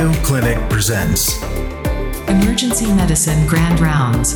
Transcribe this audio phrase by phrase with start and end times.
[0.00, 1.42] Mayo Clinic presents
[2.26, 4.32] Emergency Medicine Grand Rounds.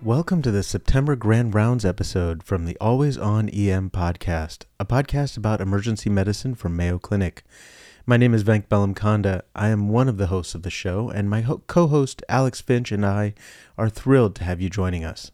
[0.00, 5.36] Welcome to the September Grand Rounds episode from the Always On EM podcast, a podcast
[5.36, 7.44] about emergency medicine from Mayo Clinic.
[8.06, 9.42] My name is Venk Bellamkonda.
[9.54, 12.62] I am one of the hosts of the show, and my ho- co host Alex
[12.62, 13.34] Finch and I
[13.76, 15.30] are thrilled to have you joining us.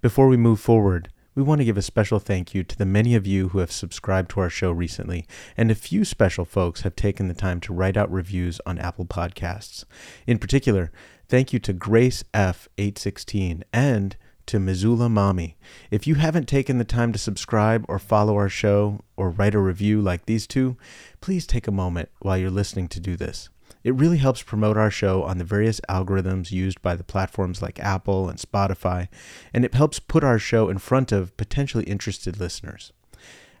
[0.00, 3.14] Before we move forward, we want to give a special thank you to the many
[3.14, 6.94] of you who have subscribed to our show recently, and a few special folks have
[6.94, 9.84] taken the time to write out reviews on Apple Podcasts.
[10.26, 10.92] In particular,
[11.28, 15.56] thank you to Grace F816 and to Missoula Mommy.
[15.90, 19.60] If you haven't taken the time to subscribe or follow our show or write a
[19.60, 20.76] review like these two,
[21.20, 23.48] please take a moment while you're listening to do this.
[23.84, 27.80] It really helps promote our show on the various algorithms used by the platforms like
[27.80, 29.08] Apple and Spotify,
[29.52, 32.92] and it helps put our show in front of potentially interested listeners.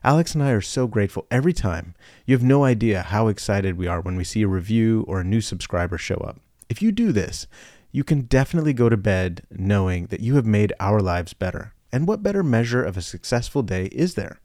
[0.04, 1.94] Alex and I are so grateful every time.
[2.26, 5.24] You have no idea how excited we are when we see a review or a
[5.24, 6.40] new subscriber show up.
[6.68, 7.46] If you do this,
[7.92, 11.74] you can definitely go to bed knowing that you have made our lives better.
[11.92, 14.40] And what better measure of a successful day is there?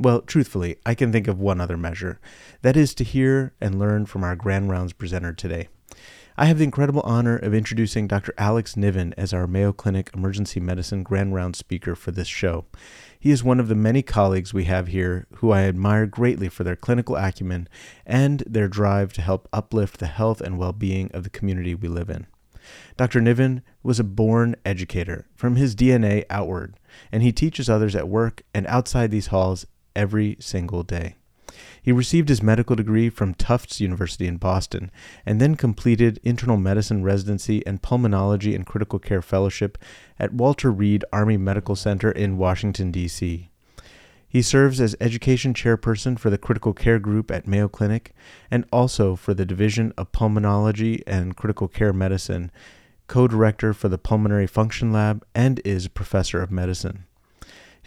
[0.00, 2.20] Well, truthfully, I can think of one other measure
[2.62, 5.66] that is to hear and learn from our Grand Rounds presenter today.
[6.36, 8.32] I have the incredible honor of introducing Dr.
[8.38, 12.66] Alex Niven as our Mayo Clinic Emergency Medicine Grand Rounds speaker for this show.
[13.18, 16.62] He is one of the many colleagues we have here who I admire greatly for
[16.62, 17.68] their clinical acumen
[18.06, 21.88] and their drive to help uplift the health and well being of the community we
[21.88, 22.28] live in.
[22.96, 23.20] Dr.
[23.20, 26.78] Niven was a born educator from his DNA outward,
[27.10, 31.16] and he teaches others at work and outside these halls every single day.
[31.82, 34.90] He received his medical degree from Tufts University in Boston
[35.24, 39.78] and then completed internal medicine residency and pulmonology and critical care fellowship
[40.18, 43.50] at Walter Reed Army Medical Center in Washington, D.C.
[44.28, 48.14] He serves as education chairperson for the critical care group at Mayo Clinic
[48.50, 52.50] and also for the Division of Pulmonology and Critical Care Medicine,
[53.06, 57.07] co director for the Pulmonary Function Lab, and is professor of medicine.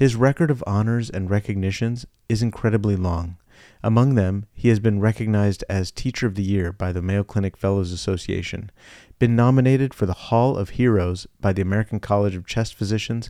[0.02, 3.38] His record of honors and recognitions is incredibly long.
[3.84, 7.56] Among them, he has been recognized as Teacher of the Year by the Mayo Clinic
[7.56, 8.72] Fellows Association,
[9.20, 13.30] been nominated for the Hall of Heroes by the American College of Chest Physicians,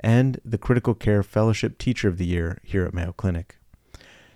[0.00, 3.60] and the Critical Care Fellowship Teacher of the Year here at Mayo Clinic.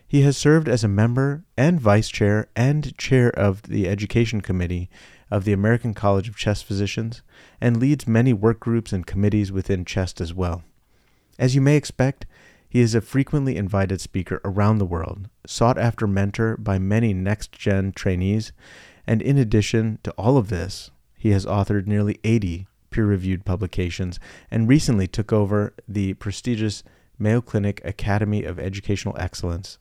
[0.06, 4.88] He has served as a member and vice chair and chair of the Education Committee
[5.32, 7.22] of the American College of Chest Physicians
[7.60, 10.62] and leads many work groups and committees within chest as well.
[11.42, 12.24] As you may expect,
[12.68, 17.50] he is a frequently invited speaker around the world, sought after mentor by many next
[17.50, 18.52] gen trainees,
[19.08, 24.20] and in addition to all of this, he has authored nearly 80 peer reviewed publications
[24.52, 26.84] and recently took over the prestigious
[27.18, 29.78] Mayo Clinic Academy of Educational Excellence.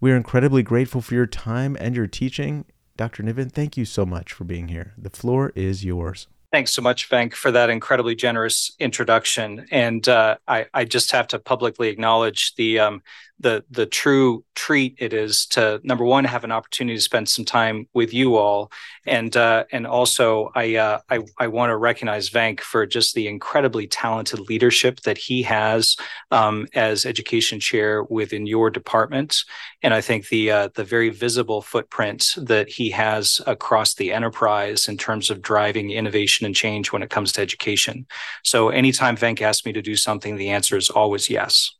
[0.00, 2.64] We are incredibly grateful for your time and your teaching.
[2.96, 3.22] Dr.
[3.22, 4.94] Niven, thank you so much for being here.
[4.98, 6.26] The floor is yours.
[6.50, 9.66] Thanks so much, Venk, for that incredibly generous introduction.
[9.70, 13.02] And uh, I, I, just have to publicly acknowledge the um,
[13.40, 17.44] the the true treat it is to number one have an opportunity to spend some
[17.44, 18.70] time with you all,
[19.06, 23.28] and uh, and also I uh, I, I want to recognize Venk for just the
[23.28, 25.96] incredibly talented leadership that he has
[26.30, 29.44] um, as education chair within your department,
[29.82, 34.88] and I think the uh, the very visible footprint that he has across the enterprise
[34.88, 38.06] in terms of driving innovation and change when it comes to education.
[38.42, 41.77] So anytime Venk asks me to do something, the answer is always yes.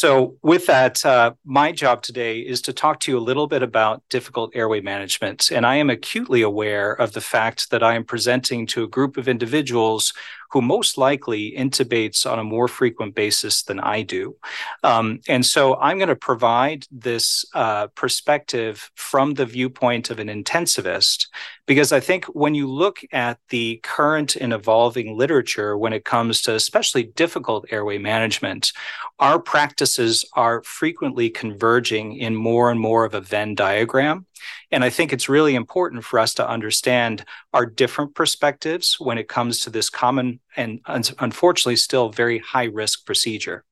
[0.00, 3.62] So, with that, uh, my job today is to talk to you a little bit
[3.62, 5.50] about difficult airway management.
[5.50, 9.18] And I am acutely aware of the fact that I am presenting to a group
[9.18, 10.14] of individuals
[10.52, 14.36] who most likely intubates on a more frequent basis than I do.
[14.82, 20.28] Um, and so I'm going to provide this uh, perspective from the viewpoint of an
[20.28, 21.28] intensivist,
[21.66, 26.42] because I think when you look at the current and evolving literature when it comes
[26.42, 28.72] to especially difficult airway management,
[29.18, 34.26] our practices are frequently converging in more and more of a Venn diagram.
[34.70, 39.28] And I think it's really important for us to understand our different perspectives when it
[39.28, 40.80] comes to this common and
[41.18, 43.64] unfortunately still very high risk procedure.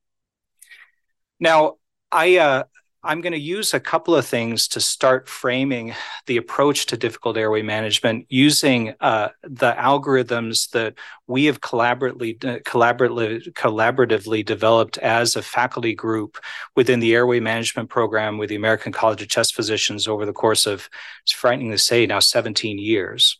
[1.40, 1.74] Now,
[2.10, 2.64] I uh,
[3.04, 5.94] I'm going to use a couple of things to start framing
[6.26, 10.94] the approach to difficult airway management using uh, the algorithms that
[11.28, 16.38] we have collaboratively, uh, collaboratively, collaboratively developed as a faculty group
[16.74, 20.66] within the airway management program with the American College of Chest Physicians over the course
[20.66, 20.90] of,
[21.22, 23.38] it's frightening to say now, 17 years.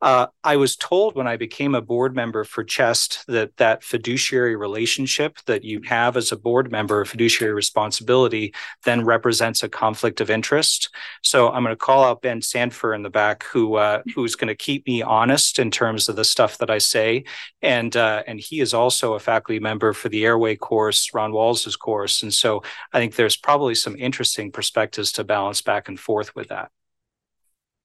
[0.00, 4.54] Uh, I was told when I became a board member for CHEST that that fiduciary
[4.54, 8.54] relationship that you have as a board member, fiduciary responsibility,
[8.84, 10.90] then represents a conflict of interest.
[11.24, 14.48] So I'm going to call out Ben Sandefur in the back, who uh, who's going
[14.48, 17.24] to keep me honest in terms of the stuff that I say,
[17.60, 21.74] and uh, and he is also a faculty member for the Airway course, Ron Walls's
[21.74, 22.62] course, and so
[22.92, 26.70] I think there's probably some interesting perspectives to balance back and forth with that.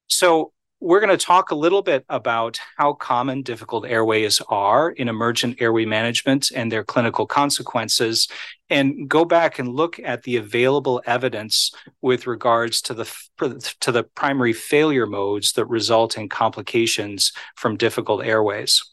[0.07, 0.51] So
[0.83, 5.61] we're going to talk a little bit about how common difficult airways are in emergent
[5.61, 8.27] airway management and their clinical consequences,
[8.69, 11.71] and go back and look at the available evidence
[12.01, 13.09] with regards to the
[13.79, 18.92] to the primary failure modes that result in complications from difficult airways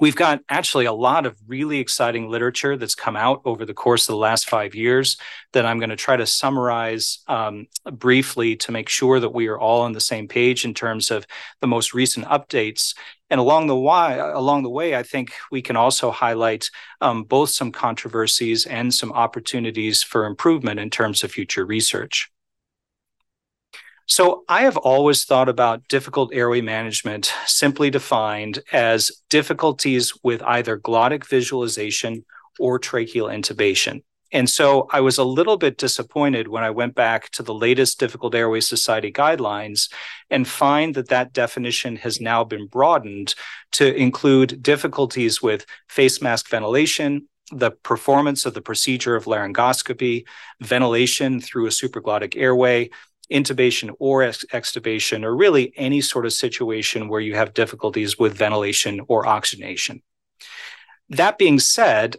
[0.00, 4.08] we've got actually a lot of really exciting literature that's come out over the course
[4.08, 5.16] of the last five years
[5.52, 9.58] that I'm going to try to summarize um, briefly to make sure that we are
[9.58, 11.26] all on the same page in terms of
[11.60, 12.94] the most recent updates.
[13.30, 16.70] And along the way, along the way, I think we can also highlight
[17.00, 22.30] um, both some controversies and some opportunities for improvement in terms of future research.
[24.10, 30.76] So I have always thought about difficult airway management simply defined as difficulties with either
[30.76, 32.24] glottic visualization
[32.58, 34.02] or tracheal intubation.
[34.32, 38.00] And so I was a little bit disappointed when I went back to the latest
[38.00, 39.88] Difficult Airway Society guidelines
[40.28, 43.36] and find that that definition has now been broadened
[43.72, 50.24] to include difficulties with face mask ventilation, the performance of the procedure of laryngoscopy,
[50.60, 52.90] ventilation through a supraglottic airway,
[53.30, 58.36] intubation or ex- extubation, or really any sort of situation where you have difficulties with
[58.36, 60.02] ventilation or oxygenation.
[61.08, 62.16] That being said,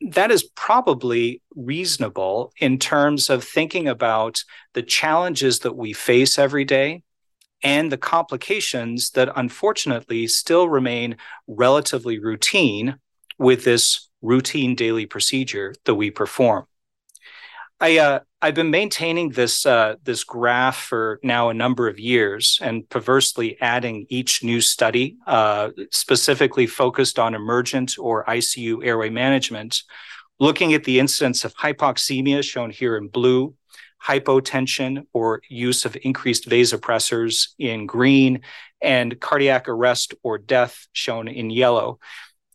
[0.00, 4.42] that is probably reasonable in terms of thinking about
[4.74, 7.02] the challenges that we face every day
[7.62, 12.96] and the complications that unfortunately still remain relatively routine
[13.38, 16.66] with this routine daily procedure that we perform.
[17.80, 22.58] I uh, I've been maintaining this uh, this graph for now a number of years,
[22.60, 29.84] and perversely adding each new study uh, specifically focused on emergent or ICU airway management,
[30.40, 33.54] looking at the incidence of hypoxemia shown here in blue,
[34.04, 38.40] hypotension or use of increased vasopressors in green,
[38.80, 42.00] and cardiac arrest or death shown in yellow.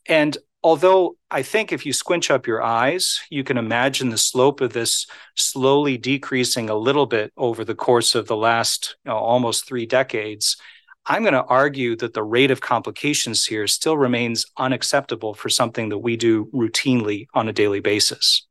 [0.06, 0.38] And
[0.68, 4.74] although I think if you squinch up your eyes, you can imagine the slope of
[4.74, 9.66] this slowly decreasing a little bit over the course of the last you know, almost
[9.66, 10.58] three decades.
[11.06, 15.88] I'm going to argue that the rate of complications here still remains unacceptable for something
[15.88, 18.46] that we do routinely on a daily basis.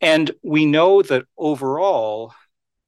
[0.00, 2.32] And we know that overall,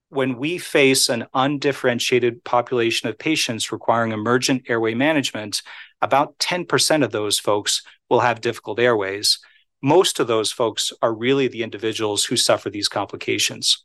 [0.08, 5.60] when we face an undifferentiated population of patients requiring emergent airway management,
[6.00, 9.38] about 10% of those folks will have difficult airways.
[9.82, 13.84] Most of those folks are really the individuals who suffer these complications.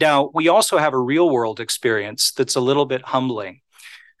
[0.00, 3.60] Now, we also have a real world experience that's a little bit humbling.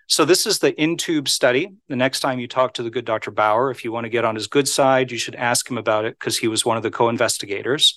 [0.06, 1.72] So, this is the Intube study.
[1.88, 3.30] The next time you talk to the good Dr.
[3.30, 6.04] Bauer, if you want to get on his good side, you should ask him about
[6.04, 7.96] it because he was one of the co investigators.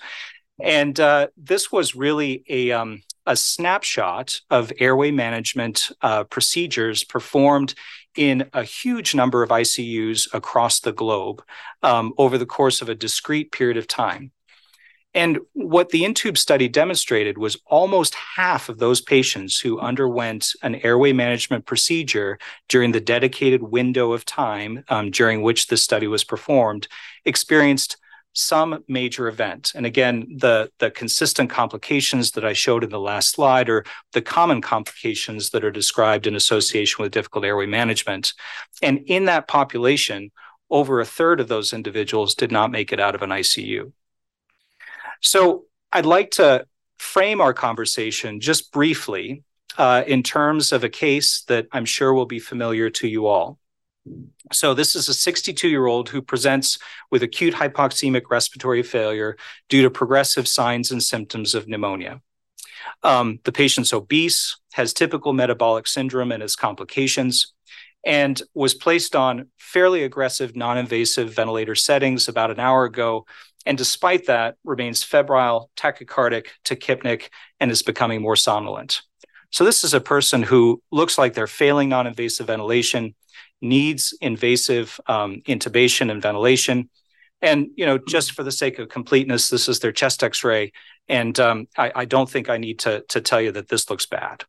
[0.59, 7.75] And uh, this was really a, um, a snapshot of airway management uh, procedures performed
[8.17, 11.43] in a huge number of ICUs across the globe
[11.83, 14.31] um, over the course of a discrete period of time.
[15.13, 20.75] And what the Intube study demonstrated was almost half of those patients who underwent an
[20.75, 26.23] airway management procedure during the dedicated window of time um, during which the study was
[26.23, 26.87] performed
[27.25, 27.97] experienced
[28.37, 29.71] some major event.
[29.73, 34.21] And again, the, the consistent complications that I showed in the last slide are the
[34.21, 38.33] common complications that are described in association with difficult airway management.
[38.83, 40.31] And in that population,
[40.69, 43.91] over a third of those individuals did not make it out of an ICU.
[45.21, 46.67] So I'd like to
[46.99, 49.43] frame our conversation just briefly
[49.79, 53.57] uh, in terms of a case that I'm sure will be familiar to you all.
[54.53, 56.77] So this is a 62 year old who presents
[57.11, 59.37] with acute hypoxemic respiratory failure
[59.69, 62.21] due to progressive signs and symptoms of pneumonia.
[63.03, 67.53] Um, the patient's obese, has typical metabolic syndrome and its complications,
[68.05, 73.25] and was placed on fairly aggressive non-invasive ventilator settings about an hour ago.
[73.65, 79.01] And despite that, remains febrile, tachycardic, tachypneic, and is becoming more somnolent.
[79.51, 83.15] So this is a person who looks like they're failing non-invasive ventilation
[83.61, 86.89] needs invasive um, intubation and ventilation.
[87.41, 90.71] And you know, just for the sake of completeness, this is their chest X-ray,
[91.07, 94.05] and um, I, I don't think I need to to tell you that this looks
[94.07, 94.43] bad.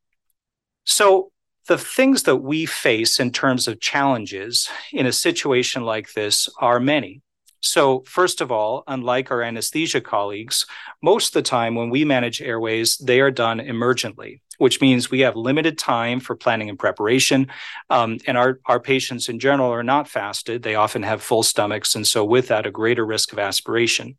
[0.84, 1.30] So
[1.68, 6.80] The things that we face in terms of challenges in a situation like this are
[6.80, 7.20] many.
[7.60, 10.64] So, first of all, unlike our anesthesia colleagues,
[11.02, 15.20] most of the time when we manage airways, they are done emergently, which means we
[15.20, 17.48] have limited time for planning and preparation.
[17.90, 20.62] Um, and our, our patients in general are not fasted.
[20.62, 21.94] They often have full stomachs.
[21.94, 24.18] And so, with that, a greater risk of aspiration.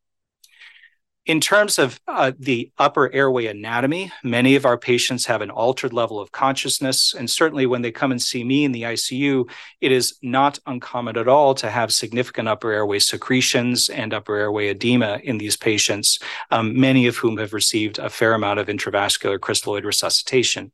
[1.25, 5.93] In terms of uh, the upper airway anatomy, many of our patients have an altered
[5.93, 7.13] level of consciousness.
[7.13, 9.47] And certainly when they come and see me in the ICU,
[9.79, 14.69] it is not uncommon at all to have significant upper airway secretions and upper airway
[14.69, 19.37] edema in these patients, um, many of whom have received a fair amount of intravascular
[19.37, 20.71] crystalloid resuscitation.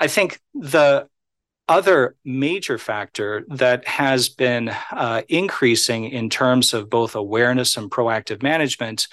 [0.00, 1.08] I think the
[1.68, 8.42] other major factor that has been uh, increasing in terms of both awareness and proactive
[8.42, 9.08] management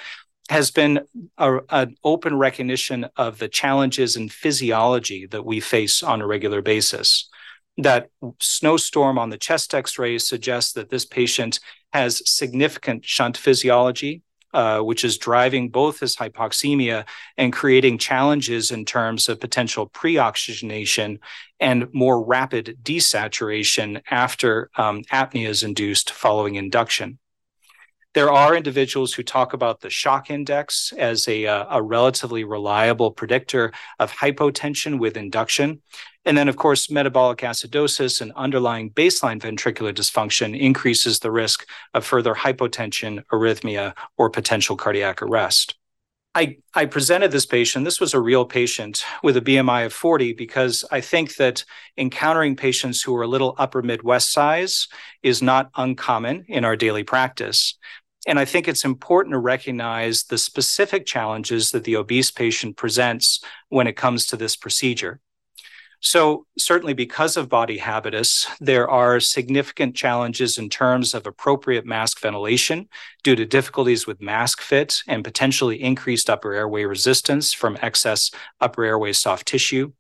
[0.50, 1.02] has been
[1.38, 6.62] a, an open recognition of the challenges in physiology that we face on a regular
[6.62, 7.30] basis.
[7.78, 11.60] That snowstorm on the chest x ray suggests that this patient
[11.92, 14.22] has significant shunt physiology,
[14.54, 17.06] uh, which is driving both his hypoxemia
[17.38, 21.20] and creating challenges in terms of potential pre oxygenation
[21.60, 27.18] and more rapid desaturation after um, apnea is induced following induction.
[28.14, 33.10] There are individuals who talk about the shock index as a, uh, a relatively reliable
[33.12, 35.82] predictor of hypotension with induction.
[36.24, 42.06] And then, of course, metabolic acidosis and underlying baseline ventricular dysfunction increases the risk of
[42.06, 45.76] further hypotension, arrhythmia, or potential cardiac arrest.
[46.36, 50.34] I, I presented this patient, this was a real patient with a BMI of 40,
[50.34, 51.64] because I think that
[51.96, 54.88] encountering patients who are a little upper Midwest size
[55.22, 57.78] is not uncommon in our daily practice.
[58.26, 63.44] And I think it's important to recognize the specific challenges that the obese patient presents
[63.70, 65.20] when it comes to this procedure.
[66.06, 72.20] So, certainly because of body habitus, there are significant challenges in terms of appropriate mask
[72.20, 72.90] ventilation
[73.24, 78.84] due to difficulties with mask fit and potentially increased upper airway resistance from excess upper
[78.84, 79.94] airway soft tissue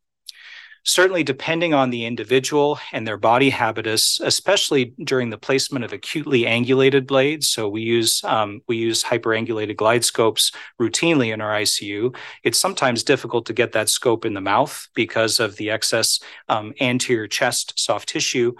[0.84, 6.42] certainly depending on the individual and their body habitus, especially during the placement of acutely
[6.42, 7.48] angulated blades.
[7.48, 12.16] So we use um, we use hyperangulated GlideScopes routinely in our ICU.
[12.44, 16.74] It's sometimes difficult to get that scope in the mouth because of the excess um,
[16.80, 18.54] anterior chest soft tissue.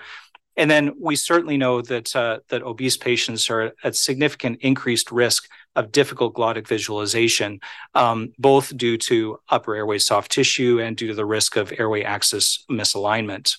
[0.56, 5.50] And then we certainly know that uh, that obese patients are at significant increased risk
[5.76, 7.60] of difficult glottic visualization,
[7.96, 12.04] um, both due to upper airway soft tissue and due to the risk of airway
[12.04, 13.58] axis misalignment.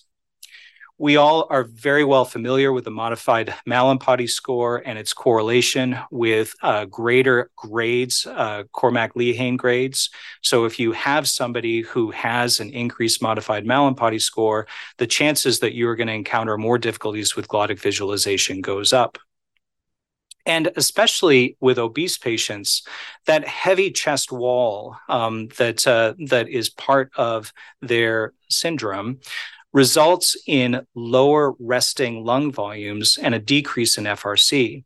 [0.97, 6.55] We all are very well familiar with the modified Mallampati score and its correlation with
[6.63, 10.11] uh, greater grades, uh, Cormack Lehane grades.
[10.41, 14.69] So, if you have somebody who has an increased modified Mallampati score,
[14.99, 19.19] the chances that you are going to encounter more difficulties with glottic visualization goes up.
[20.47, 22.83] And especially with obese patients,
[23.27, 29.21] that heavy chest wall um, that uh, that is part of their syndrome
[29.73, 34.85] results in lower resting lung volumes and a decrease in FRC.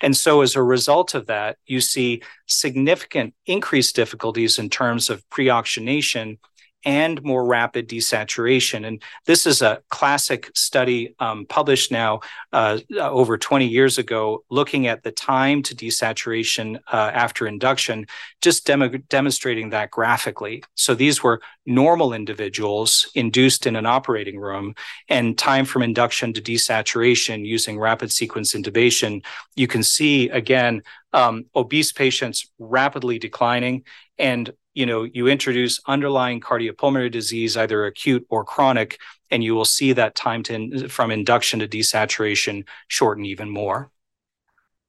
[0.00, 5.28] And so, as a result of that, you see significant increased difficulties in terms of
[5.28, 6.38] pre oxygenation
[6.84, 8.86] and more rapid desaturation.
[8.86, 12.20] And this is a classic study um, published now
[12.52, 18.06] uh, over 20 years ago, looking at the time to desaturation uh, after induction,
[18.40, 20.62] just demo- demonstrating that graphically.
[20.74, 24.74] So these were normal individuals induced in an operating room,
[25.08, 29.22] and time from induction to desaturation using rapid sequence intubation.
[29.56, 30.82] You can see again
[31.12, 33.84] um, obese patients rapidly declining
[34.18, 38.98] and you know you introduce underlying cardiopulmonary disease either acute or chronic
[39.30, 43.90] and you will see that time to from induction to desaturation shorten even more.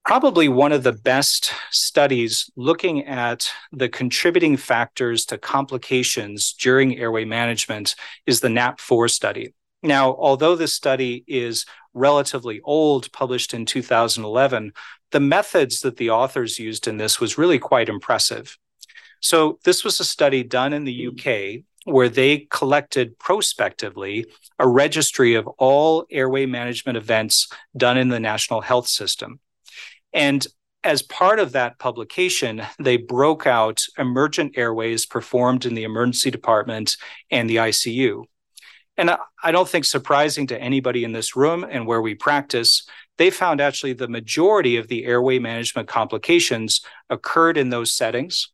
[0.04, 7.24] Probably one of the best studies looking at the contributing factors to complications during airway
[7.24, 7.96] management
[8.26, 9.54] is the NAP4 study.
[9.84, 14.72] Now although this study is relatively old published in 2011
[15.12, 18.58] the methods that the authors used in this was really quite impressive
[19.22, 21.60] so this was a study done in the mm.
[21.60, 24.26] UK where they collected prospectively
[24.60, 29.40] a registry of all airway management events done in the national health system.
[30.14, 30.46] And
[30.84, 36.98] as part of that publication, they broke out emergent airways performed in the emergency department
[37.30, 38.24] and the ICU.
[38.98, 42.88] And I don't think surprising to anybody in this room and where we practice,
[43.18, 48.50] they found actually the majority of the airway management complications occurred in those settings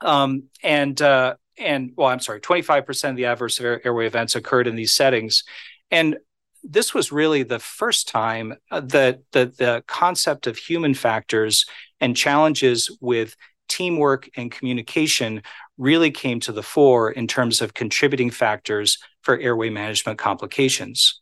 [0.00, 4.76] um, and uh, and well, I'm sorry, 25% of the adverse airway events occurred in
[4.76, 5.44] these settings.
[5.90, 6.18] And
[6.62, 11.66] this was really the first time uh, that the, the concept of human factors
[12.00, 13.36] and challenges with
[13.68, 15.42] teamwork and communication
[15.76, 21.20] really came to the fore in terms of contributing factors for airway management complications.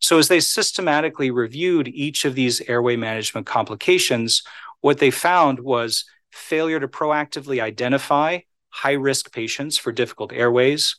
[0.00, 4.42] So, as they systematically reviewed each of these airway management complications,
[4.82, 6.04] what they found was
[6.36, 8.38] failure to proactively identify
[8.68, 10.96] high risk patients for difficult airways,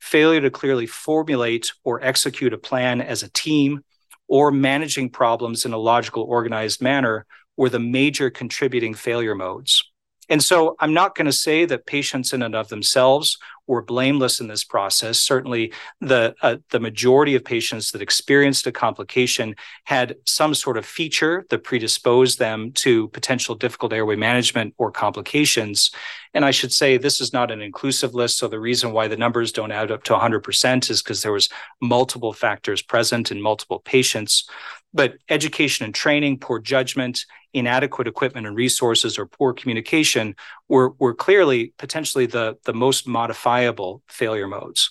[0.00, 3.84] failure to clearly formulate or execute a plan as a team,
[4.26, 7.26] or managing problems in a logical, organized manner
[7.56, 9.82] were the major contributing failure modes.
[10.28, 14.40] And so I'm not going to say that patients in and of themselves were blameless
[14.40, 15.20] in this process.
[15.20, 19.54] Certainly, the uh, the majority of patients that experienced a complication
[19.84, 25.90] had some sort of feature that predisposed them to potential difficult airway management or complications.
[26.34, 28.38] And I should say this is not an inclusive list.
[28.38, 31.48] So the reason why the numbers don't add up to 100% is because there was
[31.80, 34.48] multiple factors present in multiple patients.
[34.94, 40.34] But education and training, poor judgment, inadequate equipment and resources, or poor communication
[40.68, 44.90] were, were clearly potentially the, the most modifiable failure modes.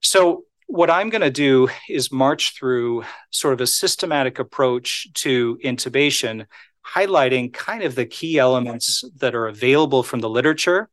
[0.00, 5.58] So, what I'm going to do is march through sort of a systematic approach to
[5.64, 6.46] intubation,
[6.86, 10.88] highlighting kind of the key elements that are available from the literature,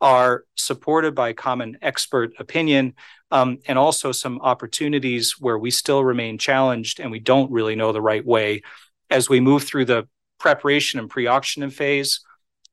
[0.00, 2.94] are supported by common expert opinion,
[3.30, 7.92] um, and also some opportunities where we still remain challenged and we don't really know
[7.92, 8.62] the right way
[9.10, 10.06] as we move through the
[10.38, 12.20] preparation and pre-oxygen phase,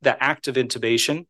[0.02, 1.26] the active intubation.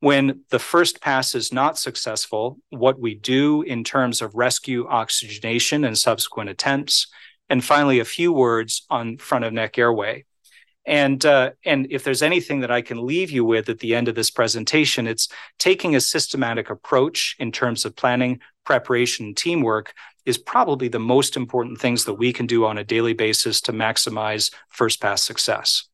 [0.00, 5.84] When the first pass is not successful, what we do in terms of rescue oxygenation
[5.84, 7.08] and subsequent attempts,
[7.48, 10.24] and finally a few words on front of neck airway.
[10.86, 14.06] And uh, and if there's anything that I can leave you with at the end
[14.06, 15.28] of this presentation, it's
[15.58, 19.94] taking a systematic approach in terms of planning, preparation, teamwork
[20.24, 23.72] is probably the most important things that we can do on a daily basis to
[23.72, 25.88] maximize first pass success.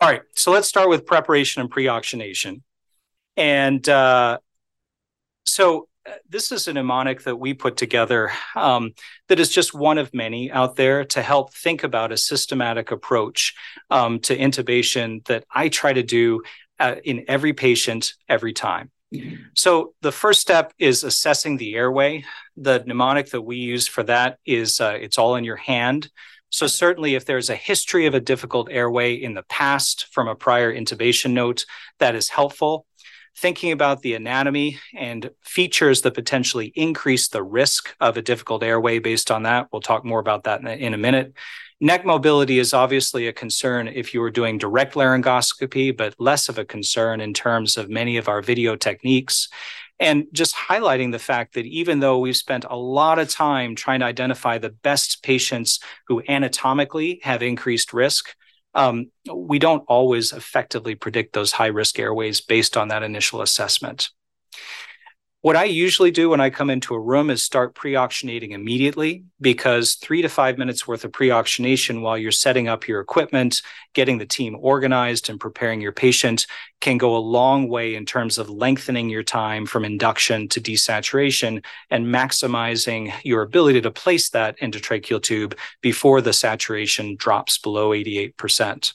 [0.00, 2.62] All right, so let's start with preparation and pre-oxygenation.
[3.36, 4.38] And uh,
[5.44, 5.88] so
[6.28, 8.92] this is a mnemonic that we put together um,
[9.28, 13.54] that is just one of many out there to help think about a systematic approach
[13.90, 16.42] um, to intubation that I try to do
[16.78, 18.90] uh, in every patient every time.
[19.54, 22.24] So the first step is assessing the airway.
[22.56, 26.10] The mnemonic that we use for that is uh, it's all in your hand.
[26.50, 30.34] So certainly if there's a history of a difficult airway in the past from a
[30.34, 31.64] prior intubation note,
[31.98, 32.86] that is helpful
[33.36, 38.98] thinking about the anatomy and features that potentially increase the risk of a difficult airway
[38.98, 39.68] based on that.
[39.72, 41.34] We'll talk more about that in a, in a minute.
[41.80, 46.58] Neck mobility is obviously a concern if you were doing direct laryngoscopy, but less of
[46.58, 49.48] a concern in terms of many of our video techniques.
[50.00, 54.00] And just highlighting the fact that even though we've spent a lot of time trying
[54.00, 58.34] to identify the best patients who anatomically have increased risk,
[58.78, 64.10] um, we don't always effectively predict those high risk airways based on that initial assessment.
[65.40, 69.94] What I usually do when I come into a room is start pre-oxygenating immediately because
[69.94, 73.62] three to five minutes worth of pre-oxygenation while you're setting up your equipment,
[73.94, 76.48] getting the team organized and preparing your patient
[76.80, 81.64] can go a long way in terms of lengthening your time from induction to desaturation
[81.88, 88.92] and maximizing your ability to place that endotracheal tube before the saturation drops below 88%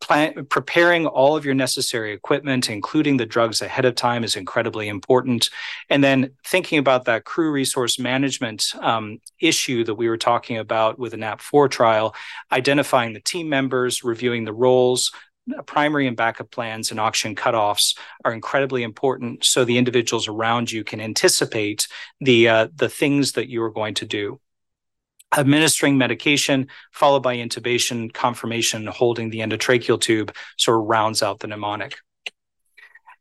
[0.00, 4.88] plan, preparing all of your necessary equipment, including the drugs ahead of time, is incredibly
[4.88, 5.50] important.
[5.88, 10.98] And then thinking about that crew resource management um, issue that we were talking about
[10.98, 12.14] with the NAP4 trial,
[12.52, 15.12] identifying the team members, reviewing the roles,
[15.66, 20.82] primary and backup plans and oxygen cutoffs are incredibly important so the individuals around you
[20.82, 21.86] can anticipate
[22.20, 24.40] the uh, the things that you are going to do
[25.36, 31.46] administering medication followed by intubation, confirmation, holding the endotracheal tube sort of rounds out the
[31.46, 31.96] mnemonic.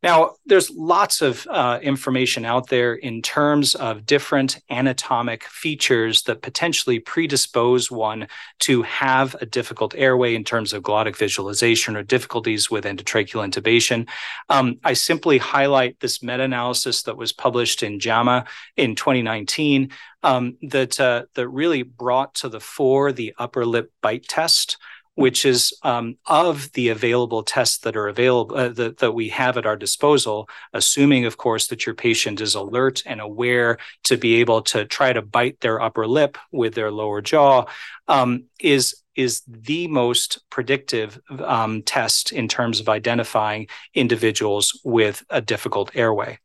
[0.04, 6.42] Now, there's lots of uh, information out there in terms of different anatomic features that
[6.42, 8.28] potentially predispose one
[8.60, 14.08] to have a difficult airway in terms of glottic visualization or difficulties with endotracheal intubation.
[14.50, 18.46] Um, I simply highlight this meta analysis that was published in JAMA
[18.78, 19.92] in 2019
[20.24, 24.78] um, that, uh, that really brought to the fore the upper lip bite test
[25.16, 29.58] which is um, of the available tests that are available uh, that, that we have
[29.58, 34.36] at our disposal, assuming, of course, that your patient is alert and aware to be
[34.36, 37.66] able to try to bite their upper lip with their lower jaw,
[38.08, 45.40] um, is is the most predictive um, test in terms of identifying individuals with a
[45.40, 46.38] difficult airway.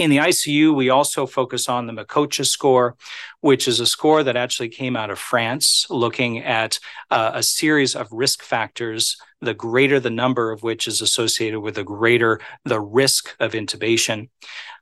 [0.00, 2.96] In the ICU, we also focus on the Macocha score,
[3.42, 6.78] which is a score that actually came out of France, looking at
[7.10, 11.74] uh, a series of risk factors, the greater the number of which is associated with
[11.74, 14.30] the greater the risk of intubation.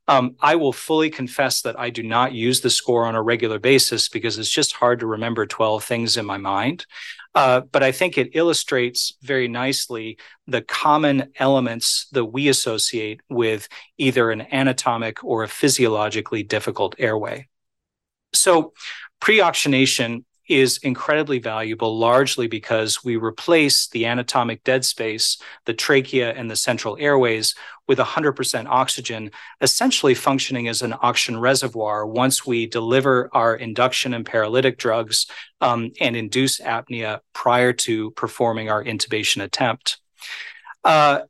[0.06, 3.58] Um, I will fully confess that I do not use the score on a regular
[3.58, 6.86] basis because it's just hard to remember 12 things in my mind.
[7.34, 13.68] Uh, but I think it illustrates very nicely the common elements that we associate with
[13.98, 17.48] either an anatomic or a physiologically difficult airway.
[18.32, 18.72] So,
[19.20, 26.32] pre oxygenation is incredibly valuable, largely because we replace the anatomic dead space, the trachea
[26.32, 27.54] and the central airways,
[27.86, 29.30] with 100% oxygen,
[29.60, 35.26] essentially functioning as an oxygen reservoir once we deliver our induction and paralytic drugs
[35.60, 39.98] um, and induce apnea prior to performing our intubation attempt.
[40.84, 41.20] Uh,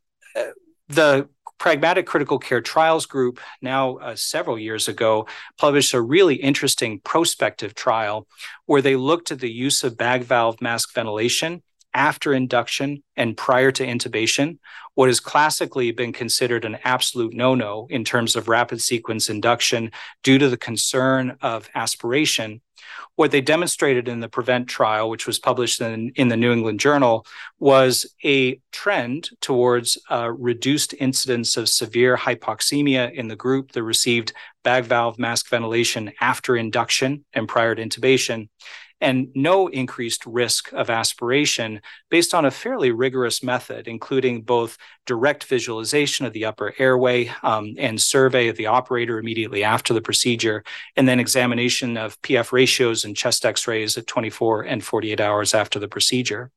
[0.89, 1.29] the
[1.59, 7.75] Pragmatic Critical Care Trials Group, now uh, several years ago, published a really interesting prospective
[7.75, 8.27] trial
[8.65, 11.61] where they looked at the use of bag valve mask ventilation
[11.93, 14.59] after induction and prior to intubation,
[14.93, 19.91] what has classically been considered an absolute no no in terms of rapid sequence induction
[20.23, 22.61] due to the concern of aspiration
[23.15, 26.79] what they demonstrated in the PREVENT trial, which was published in, in the New England
[26.79, 27.25] Journal,
[27.59, 34.33] was a trend towards a reduced incidence of severe hypoxemia in the group that received
[34.63, 38.49] bag valve mask ventilation after induction and prior to intubation
[39.01, 45.45] and no increased risk of aspiration based on a fairly rigorous method, including both direct
[45.45, 50.63] visualization of the upper airway um, and survey of the operator immediately after the procedure,
[50.95, 55.53] and then examination of PF ratios and chest x rays at 24 and 48 hours
[55.53, 56.51] after the procedure.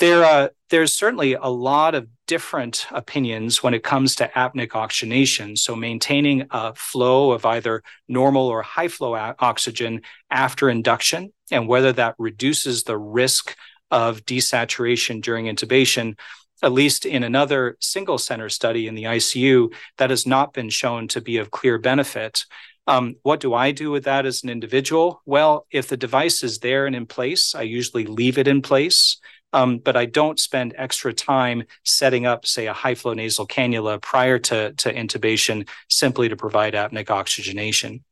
[0.00, 5.56] There, uh, there's certainly a lot of different opinions when it comes to apneic oxygenation.
[5.56, 11.92] So, maintaining a flow of either normal or high flow oxygen after induction, and whether
[11.92, 13.56] that reduces the risk
[13.90, 16.18] of desaturation during intubation,
[16.62, 21.06] at least in another single center study in the ICU, that has not been shown
[21.08, 22.44] to be of clear benefit.
[22.86, 25.22] Um, what do I do with that as an individual?
[25.24, 29.18] Well, if the device is there and in place, I usually leave it in place.
[29.54, 34.02] Um, but I don't spend extra time setting up, say, a high flow nasal cannula
[34.02, 38.02] prior to, to intubation simply to provide apneic oxygenation.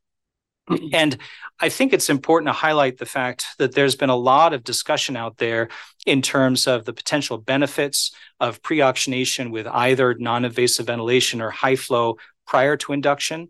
[0.69, 0.87] Mm-hmm.
[0.93, 1.17] And
[1.59, 5.17] I think it's important to highlight the fact that there's been a lot of discussion
[5.17, 5.67] out there
[6.05, 11.49] in terms of the potential benefits of pre oxygenation with either non invasive ventilation or
[11.49, 13.49] high flow prior to induction.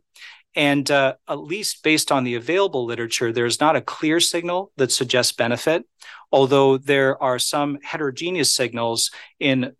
[0.55, 4.91] And uh, at least based on the available literature, there's not a clear signal that
[4.91, 5.85] suggests benefit,
[6.31, 9.75] although there are some heterogeneous signals in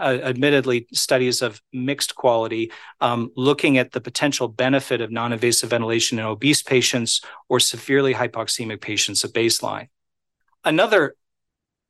[0.00, 6.18] uh, admittedly studies of mixed quality um, looking at the potential benefit of non-invasive ventilation
[6.18, 9.88] in obese patients or severely hypoxemic patients at baseline.
[10.64, 11.14] Another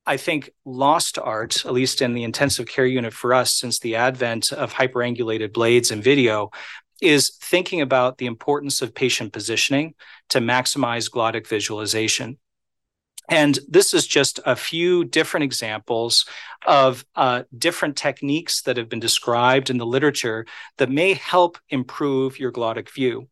[0.08, 3.96] I think lost art, at least in the intensive care unit for us since the
[3.96, 6.50] advent of hyperangulated blades and video,
[7.00, 9.94] is thinking about the importance of patient positioning
[10.30, 12.38] to maximize glottic visualization.
[13.28, 16.26] And this is just a few different examples
[16.64, 20.46] of uh, different techniques that have been described in the literature
[20.78, 23.28] that may help improve your glottic view.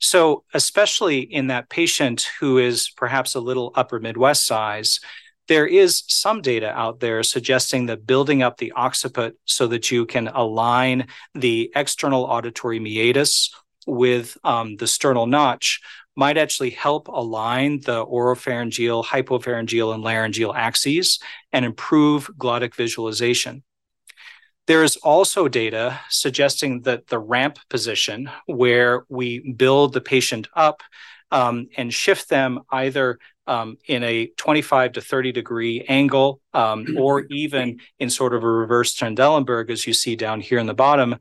[0.00, 5.00] So, especially in that patient who is perhaps a little upper Midwest size,
[5.48, 10.06] there is some data out there suggesting that building up the occiput so that you
[10.06, 13.54] can align the external auditory meatus
[13.86, 15.80] with um, the sternal notch
[16.16, 21.18] might actually help align the oropharyngeal, hypopharyngeal, and laryngeal axes
[21.52, 23.62] and improve glottic visualization.
[24.66, 30.82] There is also data suggesting that the ramp position, where we build the patient up
[31.30, 37.24] um, and shift them either um, in a 25 to 30 degree angle, um, or
[37.30, 41.16] even in sort of a reverse Trendelenburg, as you see down here in the bottom,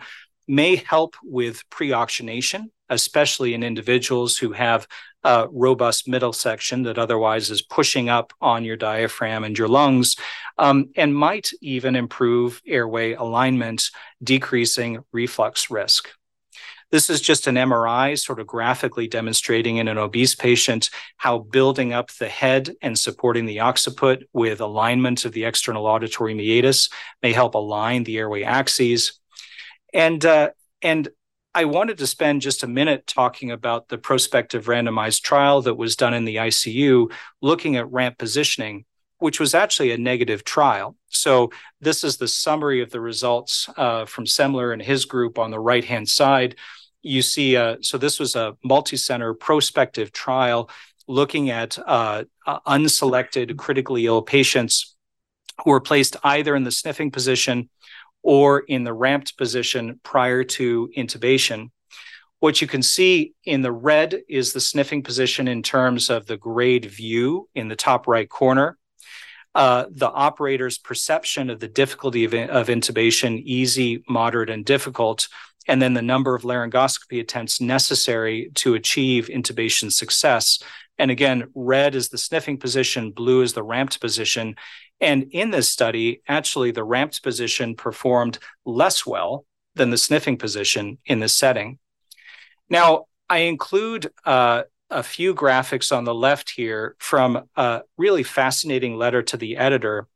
[0.48, 4.88] may help with pre-oxygenation, especially in individuals who have
[5.24, 10.18] a robust middle section that otherwise is pushing up on your diaphragm and your lungs,
[10.58, 13.90] um, and might even improve airway alignment,
[14.22, 16.10] decreasing reflux risk.
[16.94, 21.92] This is just an MRI, sort of graphically demonstrating in an obese patient how building
[21.92, 26.90] up the head and supporting the occiput with alignment of the external auditory meatus
[27.24, 29.20] may help align the airway axes.
[29.92, 30.52] And, uh,
[30.84, 31.10] and
[31.56, 35.96] I wanted to spend just a minute talking about the prospective randomized trial that was
[35.96, 38.86] done in the ICU looking at ramp positioning
[39.20, 40.98] which was actually a negative trial.
[41.08, 45.50] So this is the summary of the results uh, from Semler and his group on
[45.50, 46.58] the right hand side
[47.04, 50.70] you see, uh, so this was a multi-center prospective trial
[51.08, 54.96] looking at uh, uh, unselected critically ill patients
[55.64, 57.70] who were placed either in the sniffing position
[58.24, 61.70] or in the ramped position prior to intubation.
[62.40, 66.38] What you can see in the red is the sniffing position in terms of the
[66.38, 68.78] grade view in the top right corner.
[69.56, 75.28] Uh, the operator's perception of the difficulty of, of intubation, easy, moderate, and difficult,
[75.68, 80.60] and then the number of laryngoscopy attempts necessary to achieve intubation success.
[80.98, 84.56] And again, red is the sniffing position, blue is the ramped position.
[85.02, 89.46] And in this study, actually, the ramped position performed less well
[89.76, 91.80] than the sniffing position in this setting.
[92.70, 98.96] Now, I include uh, a few graphics on the left here from a really fascinating
[98.96, 100.08] letter to the editor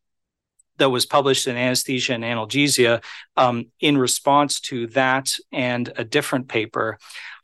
[0.78, 3.04] that was published in Anesthesia and Analgesia
[3.36, 6.98] um, in response to that and a different paper,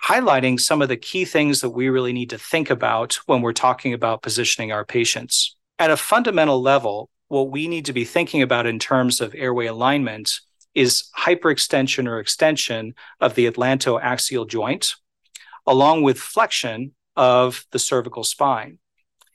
[0.04, 3.54] highlighting some of the key things that we really need to think about when we're
[3.54, 5.56] talking about positioning our patients.
[5.80, 9.66] At a fundamental level, what we need to be thinking about in terms of airway
[9.66, 10.40] alignment
[10.76, 14.96] is hyperextension or extension of the atlantoaxial joint,
[15.66, 18.80] along with flexion of the cervical spine.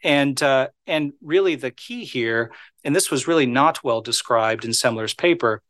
[0.05, 2.53] And uh, and really the key here,
[2.89, 5.61] and this was really not well described in Semler's paper,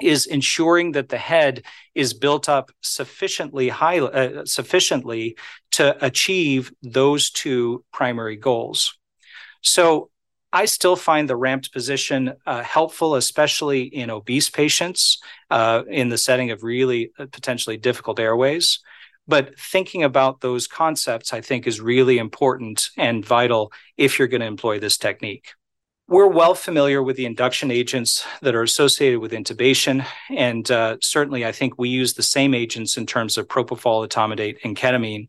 [0.00, 1.64] is ensuring that the head
[1.96, 5.36] is built up sufficiently high, uh, sufficiently
[5.72, 8.96] to achieve those two primary goals.
[9.62, 10.10] So
[10.52, 15.20] I still find the ramped position uh, helpful, especially in obese patients
[15.50, 18.78] uh, in the setting of really uh, potentially difficult airways.
[19.26, 24.42] But thinking about those concepts, I think, is really important and vital if you're going
[24.42, 25.57] to employ this technique.
[26.10, 30.06] We're well familiar with the induction agents that are associated with intubation.
[30.30, 34.56] And uh, certainly, I think we use the same agents in terms of propofol, etomidate,
[34.64, 35.28] and ketamine.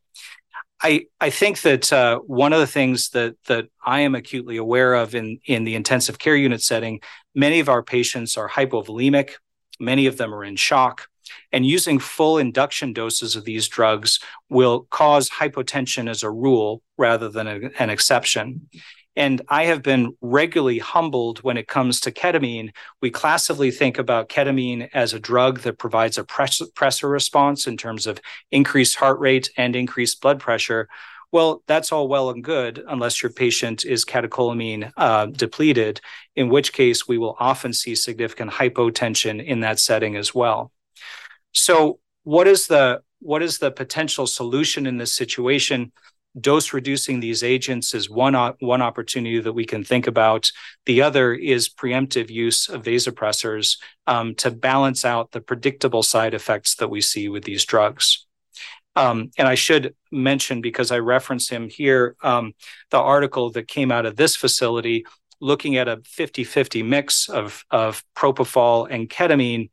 [0.81, 4.93] I, I think that uh, one of the things that that I am acutely aware
[4.93, 7.01] of in in the intensive care unit setting,
[7.35, 9.31] many of our patients are hypovolemic,
[9.81, 11.09] many of them are in shock,
[11.51, 17.27] and using full induction doses of these drugs will cause hypotension as a rule rather
[17.27, 18.69] than a, an exception.
[19.19, 22.71] And I have been regularly humbled when it comes to ketamine.
[23.01, 27.75] We classically think about ketamine as a drug that provides a press- pressor response in
[27.75, 30.87] terms of increased heart rate and increased blood pressure.
[31.33, 35.99] Well, that's all well and good unless your patient is catecholamine uh, depleted,
[36.37, 40.71] in which case we will often see significant hypotension in that setting as well.
[41.51, 45.91] So what is the what is the potential solution in this situation?
[46.39, 50.51] Dose reducing these agents is one one opportunity that we can think about.
[50.85, 56.75] The other is preemptive use of vasopressors um, to balance out the predictable side effects
[56.75, 58.27] that we see with these drugs.
[58.95, 62.53] Um, and I should mention, because I reference him here, um,
[62.91, 65.05] the article that came out of this facility
[65.39, 69.69] looking at a 50 50 mix of, of propofol and ketamine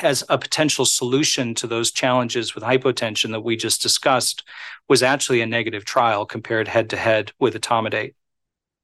[0.00, 4.44] as a potential solution to those challenges with hypotension that we just discussed
[4.88, 8.14] was actually a negative trial compared head to head with etomidate.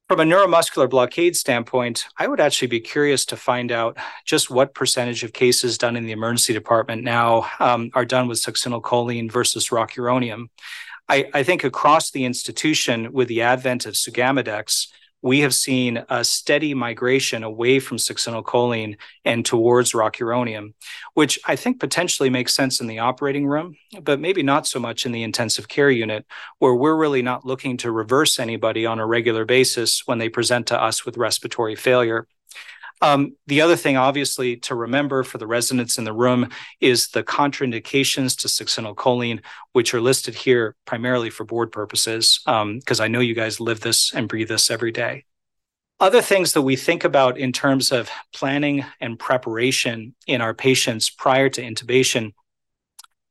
[0.09, 3.97] From a neuromuscular blockade standpoint, I would actually be curious to find out
[4.27, 8.43] just what percentage of cases done in the emergency department now um, are done with
[8.43, 10.49] succinylcholine versus rocuronium.
[11.09, 14.89] I, I think across the institution, with the advent of sugammadex,
[15.23, 20.75] we have seen a steady migration away from succinylcholine and towards rocuronium,
[21.15, 25.07] which I think potentially makes sense in the operating room, but maybe not so much
[25.07, 26.27] in the intensive care unit,
[26.59, 30.67] where we're really not looking to reverse anybody on a regular basis when they present
[30.67, 32.27] to us with respiratory failure.
[33.03, 37.25] Um, the other thing, obviously, to remember for the residents in the room is the
[37.25, 39.41] contraindications to succinylcholine,
[39.73, 43.81] which are listed here primarily for board purposes, because um, I know you guys live
[43.81, 45.25] this and breathe this every day.
[45.99, 51.11] Other things that we think about in terms of planning and preparation in our patients
[51.11, 52.35] prior to intubation,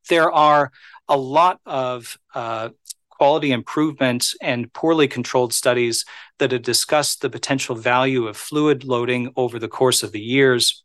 [0.09, 0.71] there are
[1.07, 2.69] a lot of uh,
[3.09, 6.05] quality improvement and poorly controlled studies
[6.41, 10.83] that have discussed the potential value of fluid loading over the course of the years.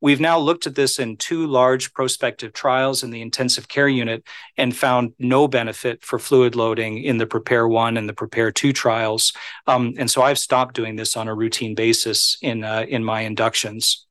[0.00, 4.26] We've now looked at this in two large prospective trials in the intensive care unit
[4.56, 8.72] and found no benefit for fluid loading in the PREPARE 1 and the PREPARE 2
[8.72, 9.32] trials.
[9.68, 13.20] Um, and so I've stopped doing this on a routine basis in, uh, in my
[13.20, 14.06] inductions.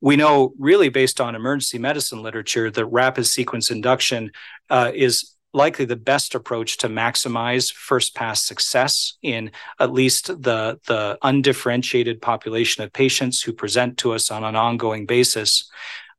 [0.00, 4.32] We know, really based on emergency medicine literature, that rapid sequence induction
[4.68, 10.80] uh, is likely the best approach to maximize first pass success in at least the,
[10.86, 15.70] the undifferentiated population of patients who present to us on an ongoing basis.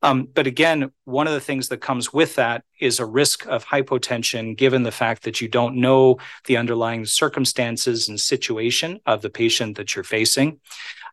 [0.02, 3.64] Um, but again, one of the things that comes with that is a risk of
[3.64, 9.30] hypotension, given the fact that you don't know the underlying circumstances and situation of the
[9.30, 10.60] patient that you're facing.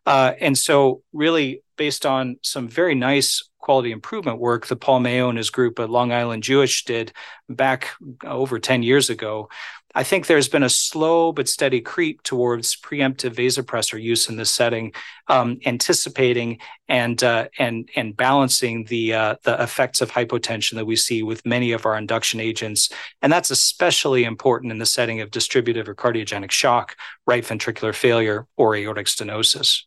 [0.05, 5.29] Uh, and so, really, based on some very nice quality improvement work that Paul Mayo
[5.29, 7.13] and his group at Long Island Jewish did
[7.47, 7.89] back
[8.23, 9.49] over 10 years ago,
[9.93, 14.51] I think there's been a slow but steady creep towards preemptive vasopressor use in this
[14.51, 14.93] setting,
[15.27, 20.95] um, anticipating and uh, and and balancing the uh, the effects of hypotension that we
[20.95, 22.89] see with many of our induction agents,
[23.21, 26.95] and that's especially important in the setting of distributive or cardiogenic shock,
[27.27, 29.83] right ventricular failure, or aortic stenosis.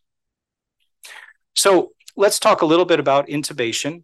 [1.55, 4.03] So let's talk a little bit about intubation.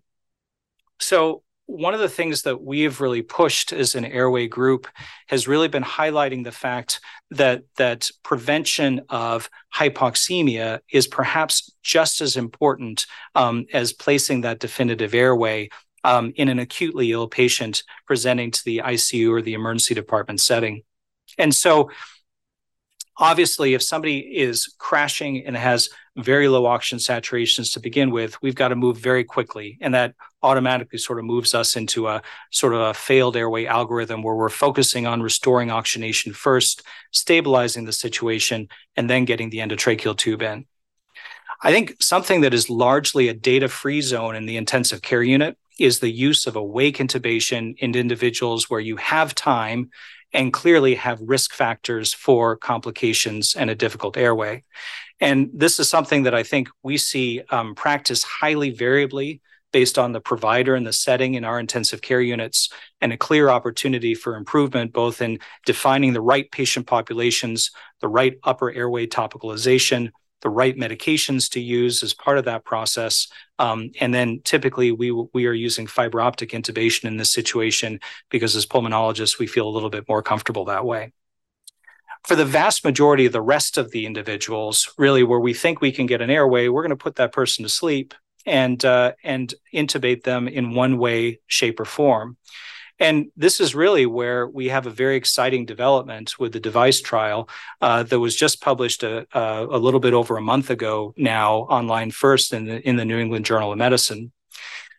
[0.99, 4.87] So, one of the things that we have really pushed as an airway group
[5.27, 12.35] has really been highlighting the fact that that prevention of hypoxemia is perhaps just as
[12.35, 15.69] important um, as placing that definitive airway
[16.03, 20.83] um, in an acutely ill patient presenting to the ICU or the emergency department setting.
[21.37, 21.89] And so,
[23.21, 28.55] obviously, if somebody is crashing and has very low oxygen saturations to begin with, we've
[28.55, 29.77] got to move very quickly.
[29.79, 34.23] And that automatically sort of moves us into a sort of a failed airway algorithm
[34.23, 36.81] where we're focusing on restoring oxygenation first,
[37.11, 40.65] stabilizing the situation, and then getting the endotracheal tube in.
[41.63, 45.57] I think something that is largely a data free zone in the intensive care unit
[45.79, 49.91] is the use of awake intubation in individuals where you have time
[50.33, 54.63] and clearly have risk factors for complications and a difficult airway.
[55.19, 59.41] And this is something that I think we see um, practice highly variably
[59.71, 63.49] based on the provider and the setting in our intensive care units, and a clear
[63.49, 70.11] opportunity for improvement both in defining the right patient populations, the right upper airway topicalization,
[70.41, 73.27] the right medications to use as part of that process.
[73.59, 77.99] Um, and then typically we we are using fiber optic intubation in this situation
[78.29, 81.11] because as pulmonologists we feel a little bit more comfortable that way.
[82.23, 85.91] For the vast majority of the rest of the individuals, really where we think we
[85.91, 88.13] can get an airway, we're going to put that person to sleep
[88.45, 92.37] and uh, and intubate them in one way, shape, or form.
[93.01, 97.49] And this is really where we have a very exciting development with the device trial
[97.81, 101.61] uh, that was just published a, a, a, little bit over a month ago now
[101.61, 104.31] online first in the, in the New England Journal of Medicine.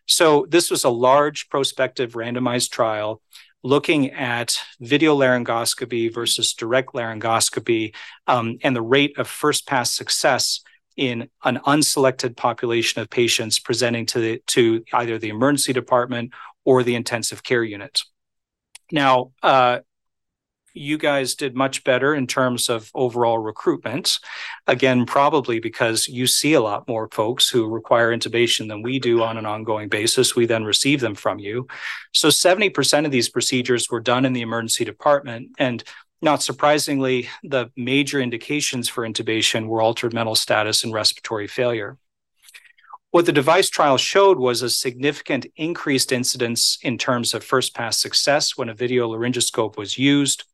[0.05, 3.21] So this was a large prospective randomized trial
[3.63, 7.95] looking at video laryngoscopy versus direct laryngoscopy
[8.27, 10.59] um, and the rate of first pass success
[10.97, 16.33] in an unselected population of patients presenting to, the, to either the emergency department
[16.65, 18.03] or the intensive care unit.
[18.91, 19.79] Now, uh,
[20.73, 24.19] you guys did much better in terms of overall recruitment.
[24.67, 29.21] Again, probably because you see a lot more folks who require intubation than we do
[29.21, 30.35] on an ongoing basis.
[30.35, 31.67] We then receive them from you.
[32.11, 35.49] So 70% of these procedures were done in the emergency department.
[35.59, 35.83] And
[36.21, 41.97] not surprisingly, the major indications for intubation were altered mental status and respiratory failure.
[43.13, 47.99] What the device trial showed was a significant increased incidence in terms of first pass
[47.99, 50.45] success when a video laryngoscope was used.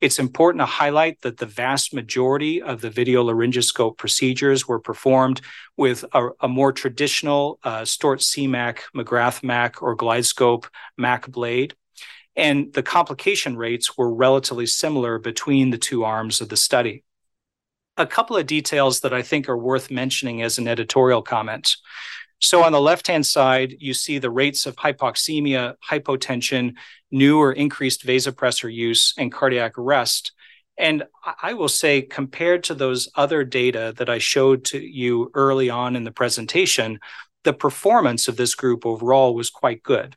[0.00, 5.42] It's important to highlight that the vast majority of the video laryngoscope procedures were performed
[5.76, 11.74] with a, a more traditional uh, Storz CMAC, McGrath Mac, or GlideScope Mac blade.
[12.34, 17.04] And the complication rates were relatively similar between the two arms of the study
[17.96, 21.76] a couple of details that I think are worth mentioning as an editorial comment.
[22.38, 26.74] So on the left-hand side, you see the rates of hypoxemia, hypotension,
[27.10, 30.32] new or increased vasopressor use, and cardiac arrest.
[30.76, 31.04] And
[31.42, 35.96] I will say, compared to those other data that I showed to you early on
[35.96, 37.00] in the presentation,
[37.44, 40.16] the performance of this group overall was quite good.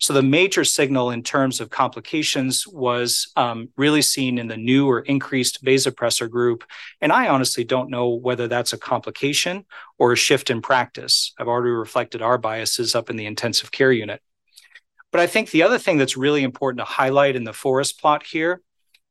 [0.00, 4.88] So the major signal in terms of complications was um, really seen in the new
[4.88, 6.64] or increased vasopressor group.
[7.02, 9.66] And I honestly don't know whether that's a complication
[9.98, 11.34] or a shift in practice.
[11.38, 14.22] I've already reflected our biases up in the intensive care unit.
[15.12, 18.24] But I think the other thing that's really important to highlight in the forest plot
[18.24, 18.62] here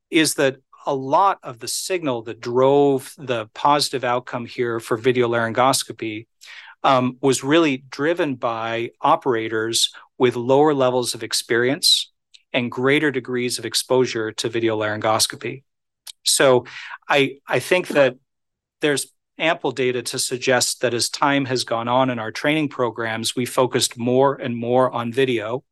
[0.09, 0.57] is that
[0.88, 6.26] a lot of the signal that drove the positive outcome here for video laryngoscopy
[6.84, 12.11] um, was really driven by operators with lower levels of experience
[12.53, 15.63] and greater degrees of exposure to video laryngoscopy.
[16.23, 16.65] So
[17.07, 18.17] I, I think that
[18.82, 23.36] there's ample data to suggest that as time has gone on in our training programs,
[23.36, 25.63] we focused more and more on video.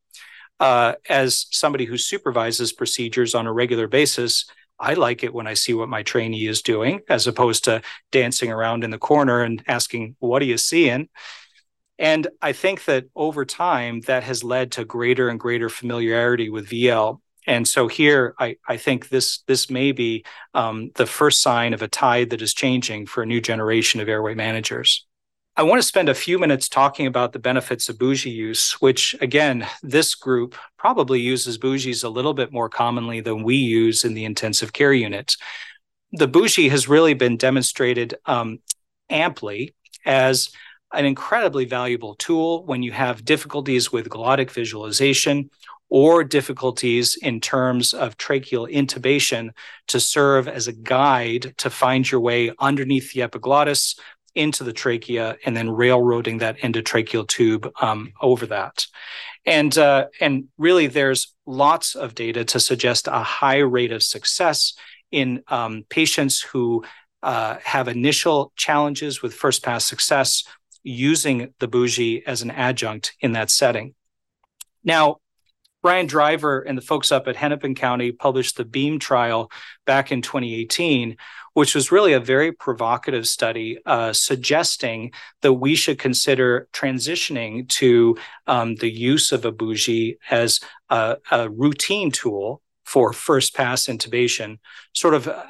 [0.59, 4.45] Uh, as somebody who supervises procedures on a regular basis,
[4.79, 8.51] I like it when I see what my trainee is doing, as opposed to dancing
[8.51, 11.09] around in the corner and asking, What are you seeing?
[11.99, 16.69] And I think that over time, that has led to greater and greater familiarity with
[16.69, 21.73] VL and so here, I, I think this this may be um, the first sign
[21.73, 25.06] of a tide that is changing for a new generation of airway managers.
[25.59, 29.15] I want to spend a few minutes talking about the benefits of bougie use, which
[29.21, 34.13] again, this group probably uses bougies a little bit more commonly than we use in
[34.13, 35.35] the intensive care unit.
[36.11, 38.59] The bougie has really been demonstrated um,
[39.09, 39.73] amply
[40.05, 40.51] as
[40.93, 45.49] an incredibly valuable tool when you have difficulties with glottic visualization
[45.89, 49.49] or difficulties in terms of tracheal intubation
[49.87, 53.95] to serve as a guide to find your way underneath the epiglottis
[54.37, 58.85] into the trachea and then railroading that endotracheal tube um, over that.
[59.45, 64.73] And, uh, and really, there's lots of data to suggest a high rate of success
[65.11, 66.83] in um, patients who
[67.23, 70.43] uh, have initial challenges with first pass success
[70.83, 73.95] using the bougie as an adjunct in that setting.
[74.83, 75.17] Now,
[75.83, 79.51] Brian Driver and the folks up at Hennepin County published the BEAM trial
[79.85, 81.15] back in 2018,
[81.53, 85.11] which was really a very provocative study uh, suggesting
[85.41, 88.17] that we should consider transitioning to
[88.47, 90.59] um, the use of a bougie as
[90.89, 94.59] a, a routine tool for first pass intubation,
[94.93, 95.43] sort of uh,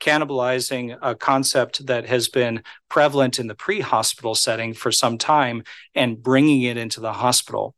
[0.00, 5.62] cannibalizing a concept that has been prevalent in the pre hospital setting for some time
[5.94, 7.74] and bringing it into the hospital.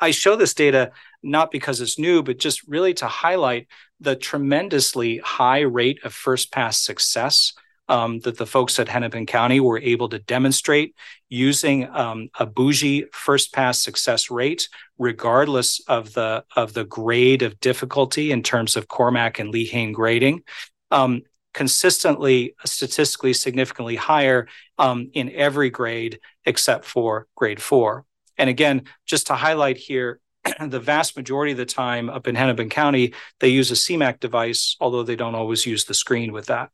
[0.00, 0.92] I show this data
[1.22, 3.66] not because it's new, but just really to highlight
[4.00, 7.52] the tremendously high rate of first pass success
[7.88, 10.94] um, that the folks at Hennepin County were able to demonstrate
[11.28, 14.68] using um, a bougie first pass success rate,
[14.98, 20.42] regardless of the of the grade of difficulty in terms of Cormack and Lehane grading.
[20.90, 21.22] Um,
[21.54, 24.46] consistently statistically significantly higher
[24.78, 28.04] um, in every grade except for grade four.
[28.38, 30.20] And again, just to highlight here,
[30.66, 34.76] the vast majority of the time up in Hennepin County, they use a CMAC device,
[34.80, 36.70] although they don't always use the screen with that.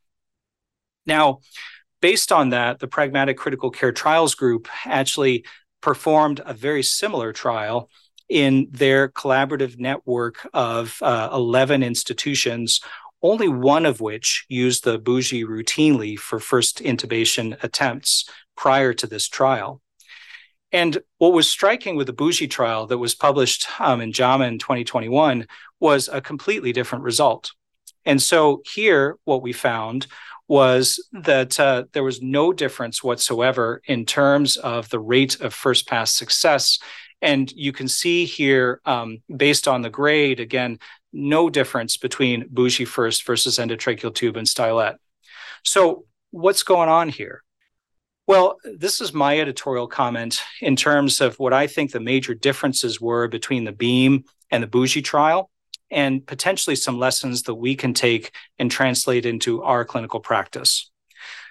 [1.07, 1.41] Now,
[2.01, 5.45] based on that, the Pragmatic Critical Care Trials Group actually
[5.81, 7.91] performed a very similar trial
[8.29, 12.81] in their collaborative network of uh, 11 institutions,
[13.23, 19.29] only one of which used the bougie routinely for first intubation attempts prior to this
[19.29, 19.81] trial.
[20.75, 24.59] And what was striking with the Bougie trial that was published um, in JAMA in
[24.59, 25.47] 2021
[25.79, 27.53] was a completely different result.
[28.05, 30.09] And so here, what we found
[30.49, 35.87] was that uh, there was no difference whatsoever in terms of the rate of first
[35.87, 36.81] pass success.
[37.23, 40.81] And you can see here, um, based on the grade, again,
[41.13, 44.97] no difference between bougie first versus endotracheal tube and stylet.
[45.63, 47.45] So, what's going on here?
[48.27, 52.99] Well, this is my editorial comment in terms of what I think the major differences
[52.99, 55.51] were between the Beam and the Bougie trial,
[55.91, 60.91] and potentially some lessons that we can take and translate into our clinical practice.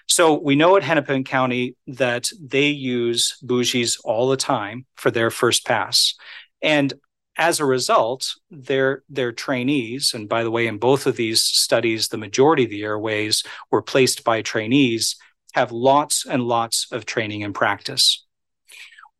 [0.07, 5.29] So we know at Hennepin County that they use bougies all the time for their
[5.29, 6.15] first pass.
[6.61, 6.91] And
[7.37, 12.07] as a result, their their trainees, and by the way, in both of these studies,
[12.07, 15.15] the majority of the airways were placed by trainees,
[15.53, 18.25] have lots and lots of training and practice.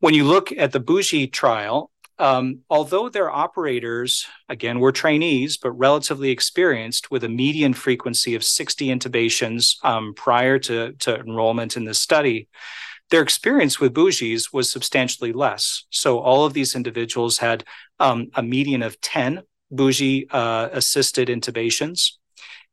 [0.00, 5.72] When you look at the Bougie trial, um, although their operators, again, were trainees, but
[5.72, 11.84] relatively experienced with a median frequency of 60 intubations um, prior to, to enrollment in
[11.84, 12.48] this study,
[13.10, 15.84] their experience with bougies was substantially less.
[15.90, 17.64] So all of these individuals had
[17.98, 22.12] um, a median of 10 bougie uh, assisted intubations.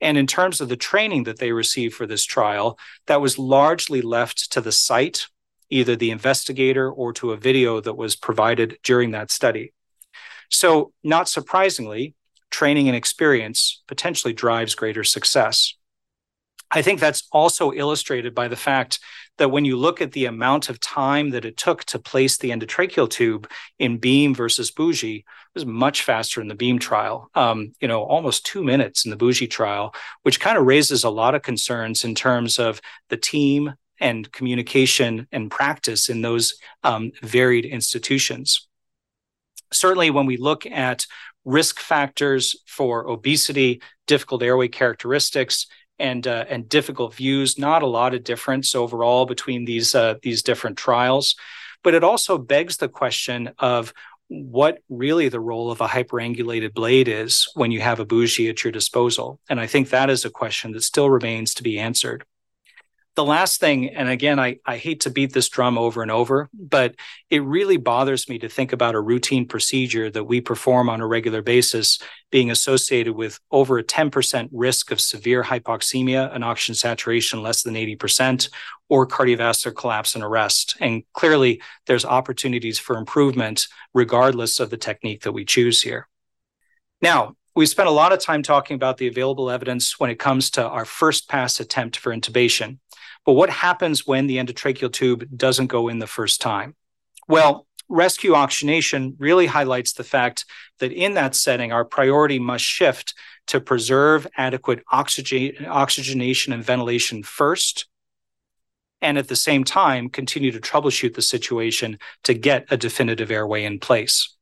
[0.02, 4.02] And in terms of the training that they received for this trial, that was largely
[4.02, 5.28] left to the site,
[5.70, 9.74] either the investigator or to a video that was provided during that study.
[10.49, 12.16] So, not surprisingly,
[12.49, 15.76] training and experience potentially drives greater success.
[16.72, 18.99] I think that's also illustrated by the fact
[19.38, 22.51] that when you look at the amount of time that it took to place the
[22.51, 27.30] endotracheal tube in Beam versus Bougie, it was much faster in the Beam trial.
[27.36, 29.93] Um, you know, almost two minutes in the Bougie trial,
[30.24, 35.28] which kind of raises a lot of concerns in terms of the team and communication
[35.32, 38.67] and practice in those um, varied institutions.
[39.74, 41.05] Certainly, when we look at
[41.45, 45.67] risk factors for obesity, difficult airway characteristics,
[46.02, 47.58] and uh, and difficult views.
[47.58, 51.36] Not a lot of difference overall between these uh, these different trials,
[51.84, 53.93] but it also begs the question of
[54.28, 58.64] what really the role of a hyperangulated blade is when you have a bougie at
[58.64, 59.39] your disposal.
[59.49, 62.24] And I think that is a question that still remains to be answered
[63.16, 66.49] the last thing, and again, I, I hate to beat this drum over and over,
[66.53, 66.95] but
[67.30, 71.07] it really bothers me to think about a routine procedure that we perform on a
[71.07, 71.99] regular basis
[72.32, 77.74] being associated with over a 10% risk of severe hypoxemia and oxygen saturation less than
[77.74, 78.49] 80%,
[78.88, 80.78] or cardiovascular collapse and arrest.
[80.80, 86.07] And clearly, there's opportunities for improvement regardless of the technique that we choose here.
[87.01, 90.51] Now, we spent a lot of time talking about the available evidence when it comes
[90.51, 92.80] to our first pass attempt for intubation.
[93.26, 96.76] But what happens when the endotracheal tube doesn't go in the first time?
[97.28, 100.45] Well, rescue oxygenation really highlights the fact
[100.80, 103.13] that in that setting, our priority must shift
[103.47, 107.88] to preserve adequate oxygen, oxygenation and ventilation first,
[109.01, 113.65] and at the same time, continue to troubleshoot the situation to get a definitive airway
[113.65, 114.36] in place.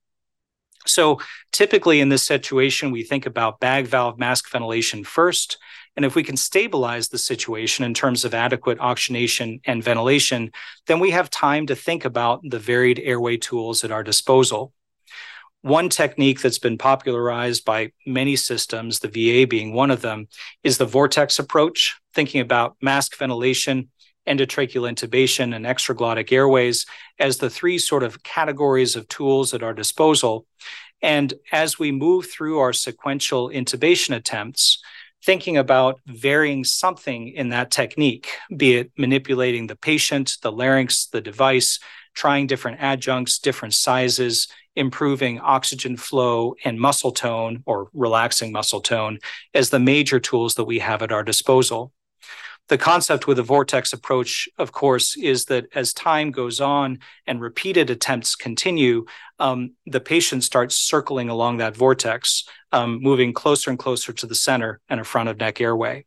[0.85, 1.19] So
[1.51, 5.57] typically in this situation, we think about bag valve mask ventilation first,
[5.95, 10.51] and if we can stabilize the situation in terms of adequate oxygenation and ventilation,
[10.87, 14.73] then we have time to think about the varied airway tools at our disposal.
[15.61, 20.27] One technique that's been popularized by many systems, the VA being one of them,
[20.63, 23.89] is the vortex approach, thinking about mask ventilation,
[24.25, 26.85] endotracheal intubation, and extraglottic airways
[27.19, 30.45] as the three sort of categories of tools at our disposal.
[31.01, 34.81] And as we move through our sequential intubation attempts,
[35.23, 41.21] thinking about varying something in that technique, be it manipulating the patient, the larynx, the
[41.21, 41.79] device,
[42.13, 49.19] trying different adjuncts, different sizes, improving oxygen flow and muscle tone or relaxing muscle tone
[49.53, 51.91] as the major tools that we have at our disposal
[52.69, 57.41] the concept with the vortex approach, of course, is that as time goes on and
[57.41, 59.05] repeated attempts continue,
[59.39, 64.35] um, the patient starts circling along that vortex, um, moving closer and closer to the
[64.35, 66.05] center and a front of neck airway.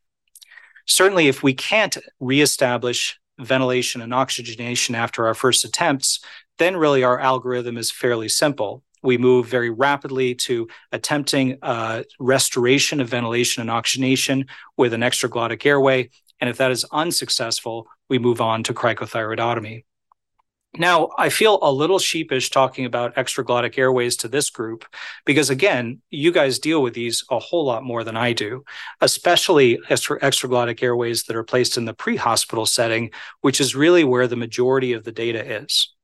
[0.87, 6.21] Certainly, if we can't reestablish ventilation and oxygenation after our first attempts,
[6.59, 8.85] then really our algorithm is fairly simple.
[9.03, 14.47] We move very rapidly to attempting uh, restoration of ventilation and oxygenation
[14.77, 16.11] with an extraglottic airway
[16.43, 19.85] and if that is unsuccessful, we move on to cricothyroidotomy.
[20.77, 24.85] Now, I feel a little sheepish talking about extraglottic airways to this group
[25.25, 28.65] because, again, you guys deal with these a whole lot more than I do,
[29.01, 33.13] especially extra- extraglottic airways that are placed in the pre hospital setting,
[33.43, 35.95] which is really where the majority of the data is.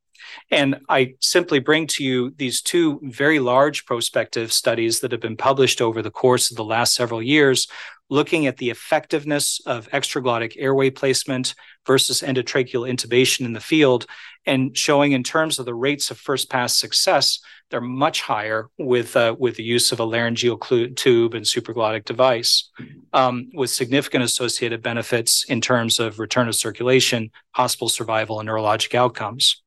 [0.53, 5.37] And I simply bring to you these two very large prospective studies that have been
[5.37, 7.67] published over the course of the last several years,
[8.11, 11.55] looking at the effectiveness of extraglottic airway placement
[11.87, 14.07] versus endotracheal intubation in the field,
[14.47, 17.41] and showing in terms of the rates of first pass success,
[17.71, 22.71] they're much higher with uh, with the use of a laryngeal tube and supraglottic device,
[23.13, 28.95] um, with significant associated benefits in terms of return of circulation, hospital survival, and neurologic
[28.95, 29.63] outcomes.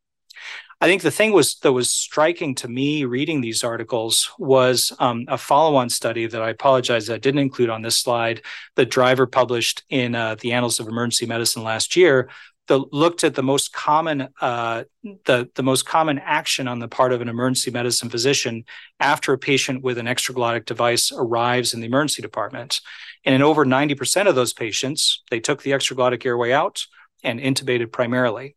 [0.82, 5.26] I think the thing was that was striking to me reading these articles was um,
[5.28, 8.42] a follow-on study that I apologize that I didn't include on this slide
[8.76, 12.30] that Driver published in uh, the Annals of Emergency Medicine last year
[12.68, 14.84] that looked at the most common uh,
[15.26, 18.64] the the most common action on the part of an emergency medicine physician
[19.00, 22.82] after a patient with an extraglottic device arrives in the emergency department.
[23.24, 26.86] And in over 90% of those patients, they took the extraglottic airway out
[27.24, 28.56] and intubated primarily.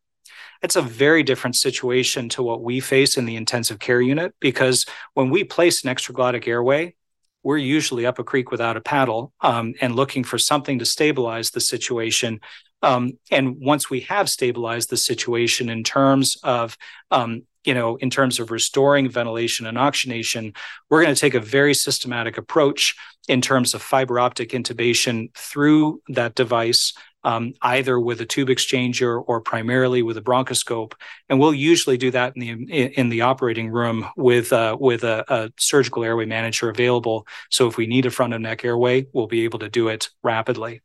[0.64, 4.86] It's a very different situation to what we face in the intensive care unit because
[5.12, 6.94] when we place an extraglottic airway,
[7.42, 11.50] we're usually up a creek without a paddle um, and looking for something to stabilize
[11.50, 12.40] the situation.
[12.82, 16.78] Um, and once we have stabilized the situation in terms of
[17.10, 20.52] um, you know, in terms of restoring ventilation and oxygenation,
[20.90, 22.94] we're going to take a very systematic approach
[23.26, 26.92] in terms of fiber optic intubation through that device
[27.24, 30.92] um, either with a tube exchanger or primarily with a bronchoscope.
[31.28, 35.24] And we'll usually do that in the in the operating room with uh, with a,
[35.28, 37.26] a, surgical airway manager available.
[37.50, 40.10] So if we need a front of neck airway, we'll be able to do it
[40.22, 40.82] rapidly.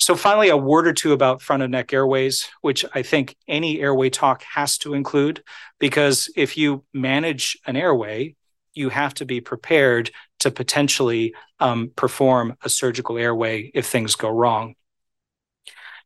[0.00, 3.80] So finally, a word or two about front of neck airways, which I think any
[3.80, 5.42] airway talk has to include,
[5.80, 8.36] because if you manage an airway,
[8.74, 14.30] you have to be prepared to potentially um, perform a surgical airway if things go
[14.30, 14.76] wrong.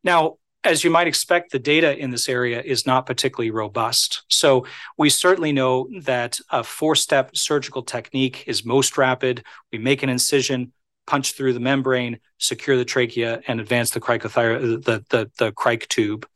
[0.05, 4.23] Now, as you might expect, the data in this area is not particularly robust.
[4.29, 4.65] So
[4.97, 9.43] we certainly know that a four-step surgical technique is most rapid.
[9.73, 10.73] We make an incision,
[11.07, 15.89] punch through the membrane, secure the trachea, and advance the cricothyroid, the, the, the cric
[15.89, 16.27] tube.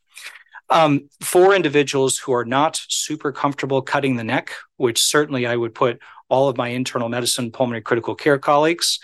[0.68, 5.74] Um, for individuals who are not super comfortable cutting the neck, which certainly I would
[5.74, 8.98] put all of my internal medicine pulmonary critical care colleagues,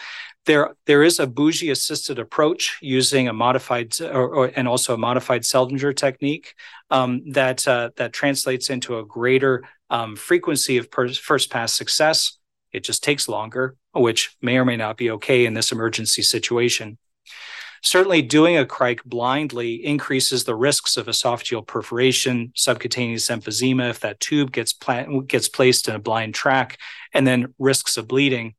[0.47, 4.99] there, there is a bougie assisted approach using a modified or, or, and also a
[4.99, 6.55] modified Seldinger technique
[6.91, 12.39] um, that uh, that translates into a greater um, frequency of per- first pass success.
[12.73, 16.99] It just takes longer, which may or may not be okay in this emergency situation.
[17.85, 24.21] Certainly, doing a cric blindly increases the risks of esophageal perforation, subcutaneous emphysema if that
[24.21, 26.79] tube gets pla- gets placed in a blind track,
[27.13, 28.55] and then risks of bleeding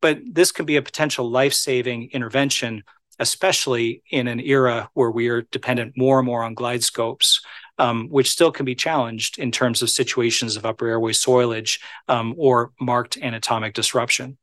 [0.00, 2.84] but this can be a potential life saving intervention,
[3.18, 7.40] especially in an era where we are dependent more and more on GlideScopes.
[7.80, 11.78] Um, which still can be challenged in terms of situations of upper airway soilage
[12.08, 14.36] um, or marked anatomic disruption.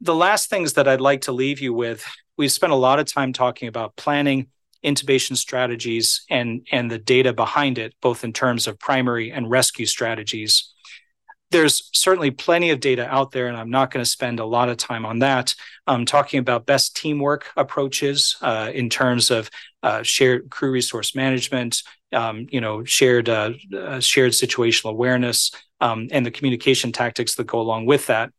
[0.00, 2.06] The last things that I'd like to leave you with
[2.40, 4.46] we've spent a lot of time talking about planning
[4.82, 9.84] intubation strategies and, and the data behind it, both in terms of primary and rescue
[9.84, 10.72] strategies
[11.50, 14.68] there's certainly plenty of data out there, and I'm not going to spend a lot
[14.68, 15.54] of time on that.
[15.86, 19.50] I'm talking about best teamwork approaches uh, in terms of
[19.82, 21.82] uh, shared crew resource management,
[22.12, 27.46] um, you know, shared uh, uh, shared situational awareness, um, and the communication tactics that
[27.46, 28.30] go along with that.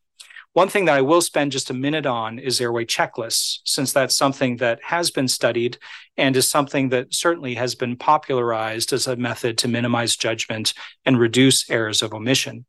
[0.53, 4.15] One thing that I will spend just a minute on is airway checklists, since that's
[4.15, 5.77] something that has been studied
[6.17, 10.73] and is something that certainly has been popularized as a method to minimize judgment
[11.05, 12.65] and reduce errors of omission.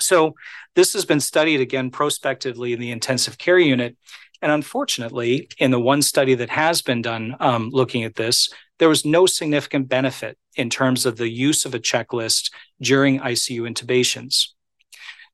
[0.00, 0.34] So
[0.74, 3.96] this has been studied again prospectively in the intensive care unit.
[4.40, 8.88] And unfortunately, in the one study that has been done um, looking at this, there
[8.88, 14.48] was no significant benefit in terms of the use of a checklist during ICU intubations.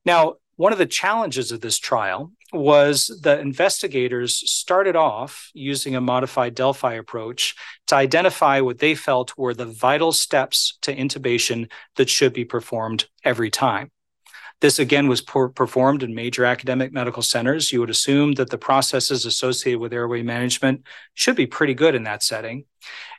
[0.03, 6.01] Now, one of the challenges of this trial was the investigators started off using a
[6.01, 7.55] modified Delphi approach
[7.87, 13.05] to identify what they felt were the vital steps to intubation that should be performed
[13.23, 13.91] every time.
[14.61, 17.71] This again was per- performed in major academic medical centers.
[17.71, 20.83] You would assume that the processes associated with airway management
[21.13, 22.65] should be pretty good in that setting.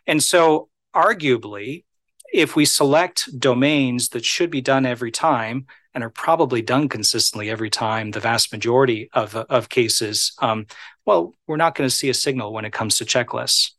[0.07, 1.84] And so, arguably,
[2.32, 7.51] if we select domains that should be done every time and are probably done consistently
[7.51, 10.66] every time, the vast majority of, of cases, um,
[11.05, 13.72] well, we're not going to see a signal when it comes to checklists.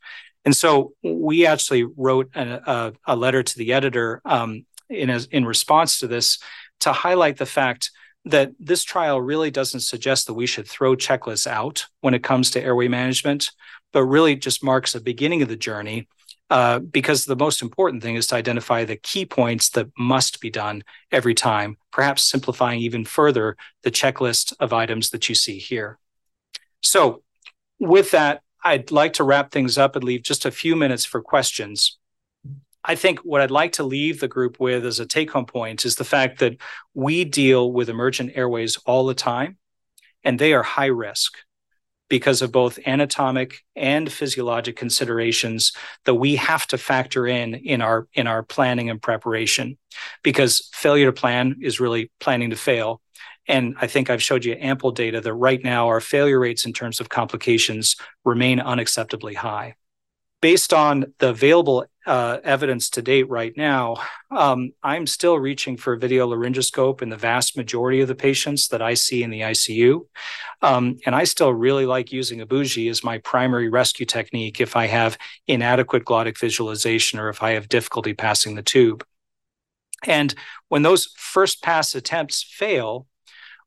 [0.45, 5.20] And so we actually wrote a, a, a letter to the editor um, in, a,
[5.32, 6.39] in response to this
[6.82, 7.91] to highlight the fact
[8.25, 12.51] that this trial really doesn't suggest that we should throw checklists out when it comes
[12.51, 13.51] to airway management,
[13.93, 16.07] but really just marks the beginning of the journey.
[16.49, 20.49] Uh, because the most important thing is to identify the key points that must be
[20.49, 25.99] done every time, perhaps simplifying even further the checklist of items that you see here.
[26.82, 27.21] So,
[27.80, 31.21] with that, I'd like to wrap things up and leave just a few minutes for
[31.21, 31.97] questions.
[32.88, 35.83] I think what I'd like to leave the group with as a take home point
[35.83, 36.55] is the fact that
[36.93, 39.57] we deal with emergent airways all the time,
[40.23, 41.38] and they are high risk
[42.09, 45.73] because of both anatomic and physiologic considerations
[46.05, 49.77] that we have to factor in in our in our planning and preparation.
[50.23, 53.01] Because failure to plan is really planning to fail.
[53.49, 56.73] And i think i've showed you ample data that right now our failure rates in
[56.73, 59.75] terms of complications remain unacceptably high.
[60.41, 63.97] Based on the available uh, evidence to date right now,
[64.32, 68.70] um, I'm still reaching for a video laryngoscope in the vast majority of the patients
[68.70, 70.08] that I see in the ICU.
[70.62, 74.78] Um, and I still really like using a bougie as my primary rescue technique if
[74.78, 79.05] I have inadequate glottic visualization or if I have difficulty passing the tube.
[80.05, 80.34] And
[80.70, 83.05] when those first pass attempts fail,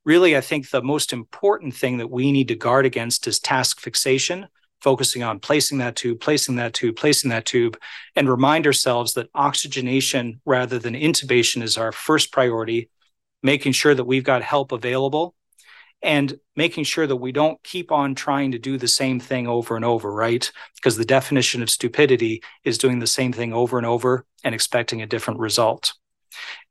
[0.05, 3.81] really, I think the most important thing that we need to guard against is task
[3.81, 4.49] fixation
[4.81, 7.79] focusing on placing that tube, placing that tube, placing that tube,
[8.17, 12.89] and remind ourselves that oxygenation rather than intubation is our first priority,
[13.43, 15.35] making sure that we've got help available
[16.03, 19.77] and making sure that we don't keep on trying to do the same thing over
[19.77, 20.51] and over, right?
[20.77, 25.03] Because the definition of stupidity is doing the same thing over and over and expecting
[25.03, 25.93] a different result.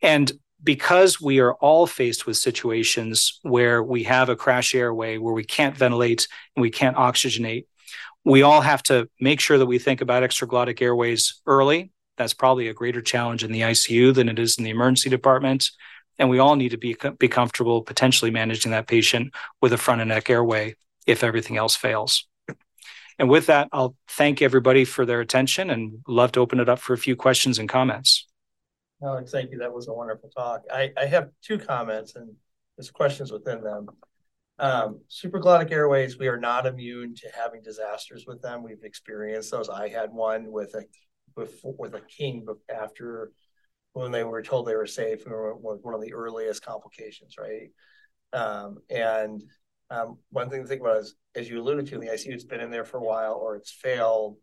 [0.02, 0.32] And
[0.64, 5.44] because we are all faced with situations where we have a crash airway, where we
[5.44, 7.66] can't ventilate and we can't oxygenate,
[8.26, 11.92] we all have to make sure that we think about extraglottic airways early.
[12.18, 15.72] That's probably a greater challenge in the ICU than it is in the emergency department.
[16.18, 20.02] And we all need to be, be comfortable potentially managing that patient with a front
[20.02, 20.76] and neck airway
[21.08, 22.28] if everything else fails.
[23.18, 26.80] And with that, I'll thank everybody for their attention and love to open it up
[26.80, 28.28] for a few questions and comments.
[29.04, 29.58] Alex, thank you.
[29.60, 30.64] That was a wonderful talk.
[30.72, 32.34] I, I have two comments and
[32.78, 33.90] there's questions within them.
[34.60, 38.62] Um, supraglottic airways, we are not immune to having disasters with them.
[38.62, 39.70] We've experienced those.
[39.70, 40.84] I had one with a
[41.36, 43.32] with, with a king after
[43.94, 47.70] when they were told they were safe and was one of the earliest complications, right?
[48.34, 49.42] Um, and
[49.90, 52.60] um, one thing to think about is, as you alluded to, the ICU, it's been
[52.60, 54.38] in there for a while or it's failed.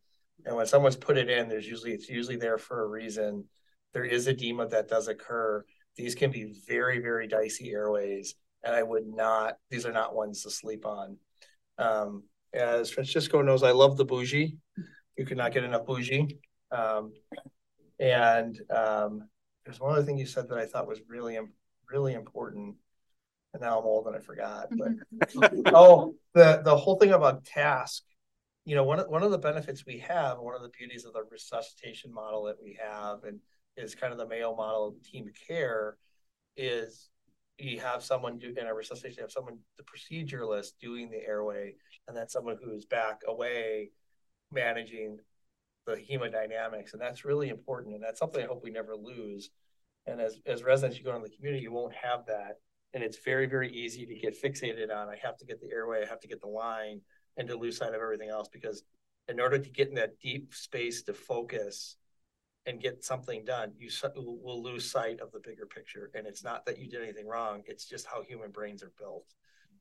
[0.44, 3.44] And when someone's put it in, there's usually it's usually there for a reason.
[3.92, 5.64] There is edema that does occur.
[5.96, 8.34] These can be very, very dicey airways,
[8.66, 9.56] and I would not.
[9.70, 11.16] These are not ones to sleep on.
[11.78, 14.58] Um, as Francisco knows, I love the bougie.
[15.16, 16.38] You could not get enough bougie.
[16.70, 17.12] Um,
[17.98, 19.28] and um,
[19.64, 21.38] there's one other thing you said that I thought was really,
[21.90, 22.76] really important
[23.56, 24.68] and now I'm old and I forgot.
[24.70, 28.02] But oh, the the whole thing about task.
[28.64, 31.12] You know, one of, one of the benefits we have, one of the beauties of
[31.12, 33.38] the resuscitation model that we have, and
[33.76, 35.96] is kind of the Mayo model of team care,
[36.56, 37.08] is
[37.59, 41.74] you have someone do in a resuscitation, you have someone the proceduralist doing the airway,
[42.09, 43.90] and then someone who's back away
[44.52, 45.18] managing
[45.86, 49.50] the hemodynamics, and that's really important, and that's something I hope we never lose.
[50.07, 52.59] And as as residents, you go into the community, you won't have that
[52.96, 56.02] and it's very very easy to get fixated on i have to get the airway
[56.02, 57.00] i have to get the line
[57.36, 58.82] and to lose sight of everything else because
[59.28, 61.96] in order to get in that deep space to focus
[62.66, 66.10] and get something done you will lose sight of the bigger picture.
[66.14, 69.26] And it's not that you did anything wrong it's just how human brains are built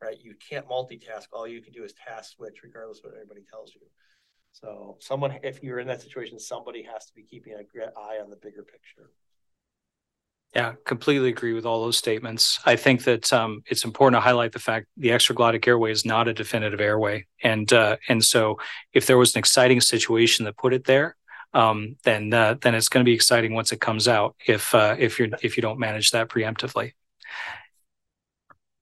[0.01, 0.17] right?
[0.21, 1.27] You can't multitask.
[1.31, 3.81] All you can do is task switch regardless of what anybody tells you.
[4.51, 7.65] So someone if you're in that situation somebody has to be keeping an
[7.97, 9.11] eye on the bigger picture.
[10.55, 12.61] Yeah, completely agree with all those statements.
[12.65, 16.29] I think that um, it's important to highlight the fact the extraglottic airway is not
[16.29, 18.57] a definitive airway, and uh, and so
[18.93, 21.17] if there was an exciting situation that put it there,
[21.55, 24.35] um, then uh, then it's going to be exciting once it comes out.
[24.45, 26.93] If uh, if you're if you don't manage that preemptively.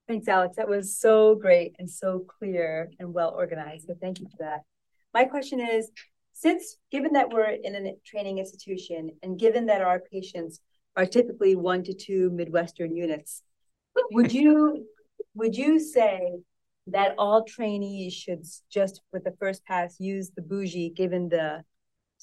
[0.08, 0.58] Thanks, Alex.
[0.58, 3.88] That was so great and so clear and well organized.
[3.88, 4.62] So thank you for that.
[5.14, 5.90] My question is,
[6.34, 10.60] since given that we're in a training institution and given that our patients
[10.96, 13.44] are typically one to two Midwestern units.
[14.12, 14.86] Would you
[15.36, 16.40] would you say
[16.88, 21.64] that all trainees should just with the first pass use the bougie given the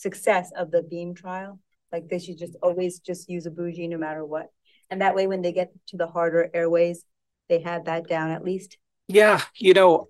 [0.00, 1.58] success of the beam trial?
[1.92, 4.48] Like they should just always just use a bougie no matter what.
[4.90, 7.04] And that way when they get to the harder airways,
[7.48, 8.78] they have that down at least.
[9.08, 10.08] Yeah, you know,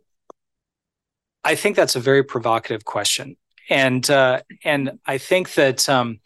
[1.43, 3.37] I think that's a very provocative question.
[3.69, 6.21] And uh, and I think that um,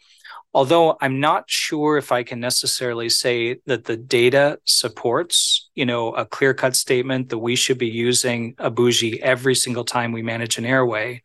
[0.53, 6.13] although I'm not sure if I can necessarily say that the data supports, you know,
[6.13, 10.57] a clear-cut statement that we should be using a bougie every single time we manage
[10.57, 11.21] an airway.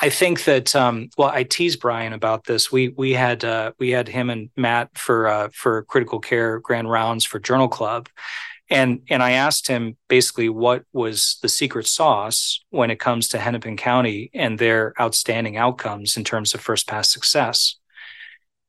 [0.00, 2.72] I think that um, well, I teased Brian about this.
[2.72, 6.90] We we had uh, we had him and Matt for uh, for critical care grand
[6.90, 8.08] rounds for Journal Club,
[8.70, 13.38] and and I asked him basically what was the secret sauce when it comes to
[13.38, 17.76] Hennepin County and their outstanding outcomes in terms of first pass success.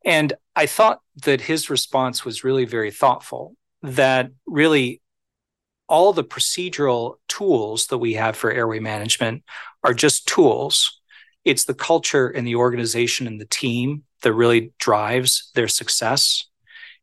[0.05, 5.01] And I thought that his response was really very thoughtful, that really
[5.87, 9.43] all the procedural tools that we have for airway management
[9.83, 11.01] are just tools.
[11.45, 16.45] It's the culture and the organization and the team that really drives their success.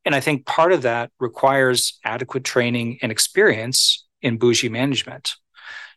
[0.05, 5.35] And I think part of that requires adequate training and experience in bougie management.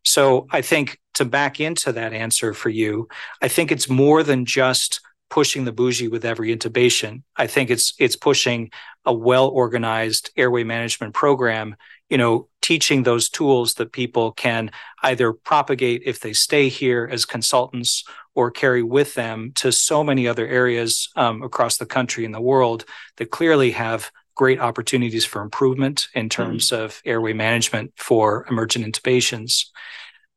[0.04, 3.08] So I think to back into that answer for you,
[3.42, 7.24] I think it's more than just pushing the bougie with every intubation.
[7.36, 8.70] I think it's it's pushing
[9.06, 11.76] a well organized airway management program.
[12.10, 14.70] You know, teaching those tools that people can
[15.02, 18.04] either propagate if they stay here as consultants
[18.36, 22.42] or carry with them to so many other areas um, across the country and the
[22.42, 22.86] world
[23.18, 26.42] that clearly have great opportunities for improvement in mm-hmm.
[26.42, 26.80] terms mm.
[26.80, 29.68] of airway management for emergent intubations.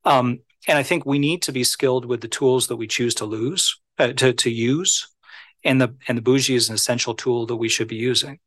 [0.05, 3.15] Um, and I think we need to be skilled with the tools that we choose
[3.17, 5.09] to lose uh, to to use,
[5.65, 8.41] and the and the bougie is an essential tool that we should be using.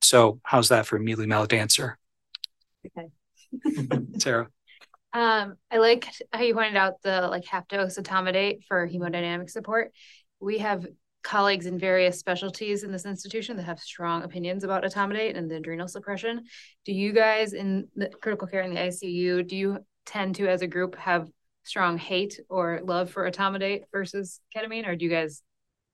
[0.00, 1.98] So, how's that for a mealy mouthed answer?
[2.86, 3.08] Okay,
[4.18, 4.48] Sarah.
[5.12, 9.92] Um, I like how you pointed out the like half dose etomidate for hemodynamic support.
[10.40, 10.86] We have
[11.22, 15.56] colleagues in various specialties in this institution that have strong opinions about etomidate and the
[15.56, 16.44] adrenal suppression.
[16.84, 20.62] Do you guys in the critical care in the ICU, do you tend to as
[20.62, 21.28] a group have
[21.64, 25.42] strong hate or love for etomidate versus ketamine, or do you guys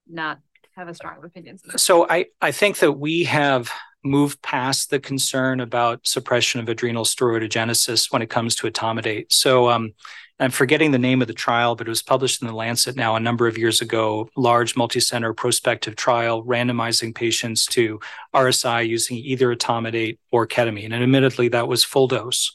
[0.09, 0.39] not
[0.77, 1.59] have a strong opinion?
[1.77, 3.71] So I I think that we have
[4.05, 9.33] moved past the concern about suppression of adrenal steroidogenesis when it comes to etomidate.
[9.33, 9.93] So um,
[10.41, 13.17] I'm forgetting the name of the trial, but it was published in the Lancet now
[13.17, 14.29] a number of years ago.
[14.37, 18.01] Large multicenter prospective trial randomizing patients to
[18.35, 20.93] RSI using either etomidate or ketamine.
[20.93, 22.53] And admittedly, that was full dose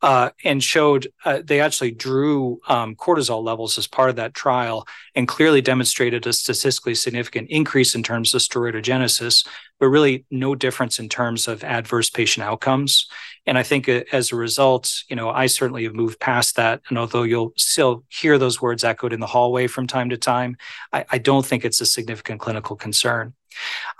[0.00, 4.86] uh, and showed uh, they actually drew um, cortisol levels as part of that trial
[5.14, 9.46] and clearly demonstrated a statistically significant increase in terms of steroidogenesis,
[9.80, 13.08] but really no difference in terms of adverse patient outcomes.
[13.44, 16.80] And I think uh, as a result, you know, I certainly have moved past that.
[16.88, 20.56] And although you'll still hear those words echoed in the hallway from time to time,
[20.92, 23.34] I, I don't think it's a significant clinical concern.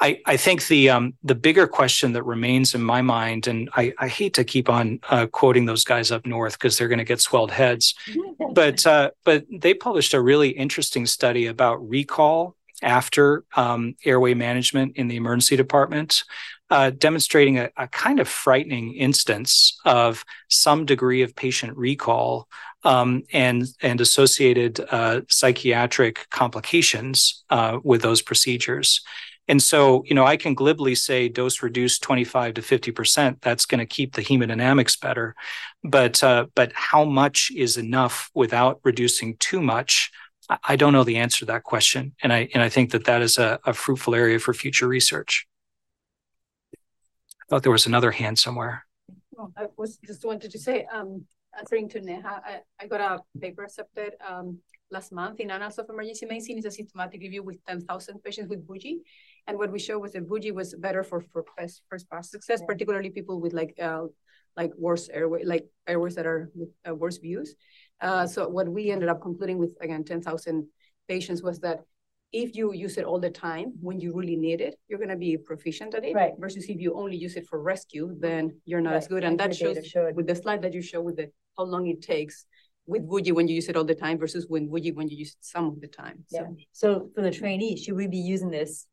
[0.01, 3.93] I, I think the um, the bigger question that remains in my mind, and I,
[3.99, 7.05] I hate to keep on uh, quoting those guys up north because they're going to
[7.05, 7.95] get swelled heads,
[8.53, 14.97] but uh, but they published a really interesting study about recall after um, airway management
[14.97, 16.23] in the emergency department,
[16.71, 22.47] uh, demonstrating a, a, kind of frightening instance of some degree of patient recall
[22.85, 29.01] um, and and associated uh, psychiatric complications uh, with those procedures.
[29.49, 33.41] And so, you know, I can glibly say dose reduce 25 to 50%.
[33.41, 35.35] That's going to keep the hemodynamics better.
[35.83, 40.11] But uh, but how much is enough without reducing too much?
[40.65, 42.15] I don't know the answer to that question.
[42.23, 45.47] And I and I think that that is a, a fruitful area for future research.
[46.75, 48.85] I thought there was another hand somewhere.
[49.33, 51.25] Well, I was just wanted to say, um,
[51.59, 54.59] answering to Neha, I, I got a paper accepted um,
[54.91, 56.59] last month in Annals of Emergency Medicine.
[56.59, 59.01] It's a systematic review with 10,000 patients with bougie.
[59.47, 62.61] And what we showed was that bougie was better for, for first, first pass success,
[62.61, 62.67] yeah.
[62.67, 64.05] particularly people with like uh,
[64.57, 67.55] like worse airway, like airways that are with uh, worse views.
[68.01, 70.67] Uh, so what we ended up concluding with, again, 10,000
[71.07, 71.81] patients was that
[72.33, 75.17] if you use it all the time when you really need it, you're going to
[75.17, 76.15] be proficient at it.
[76.15, 76.33] Right.
[76.39, 78.97] Versus if you only use it for rescue, then you're not right.
[78.97, 79.25] as good.
[79.25, 79.79] And that shows
[80.15, 82.47] with the slide that you show with the how long it takes
[82.89, 85.33] with Bougie when you use it all the time versus when Bougie when you use
[85.33, 86.25] it some of the time.
[86.27, 86.39] So.
[86.39, 86.65] Yeah.
[86.73, 88.87] So for the trainee, should we be using this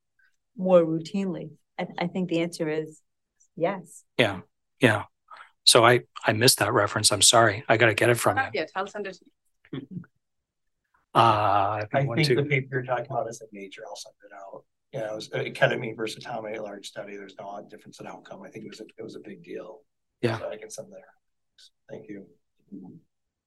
[0.57, 1.51] more routinely?
[1.79, 3.01] I, I think the answer is
[3.55, 4.03] yes.
[4.17, 4.41] Yeah.
[4.79, 5.03] Yeah.
[5.63, 7.11] So I I missed that reference.
[7.11, 7.63] I'm sorry.
[7.67, 8.43] I got to get it from you.
[8.53, 8.71] Yet.
[8.75, 9.17] I'll send it.
[9.73, 9.79] Uh,
[11.81, 13.83] I think, I think the paper you're talking about is in Nature.
[13.87, 14.65] I'll send it out.
[14.91, 17.15] Yeah, it was a ketamine versus etomidate large study.
[17.15, 18.43] There's no difference in outcome.
[18.43, 19.81] I think it was a, it was a big deal.
[20.21, 21.07] Yeah, so I can send there.
[21.89, 22.25] Thank you.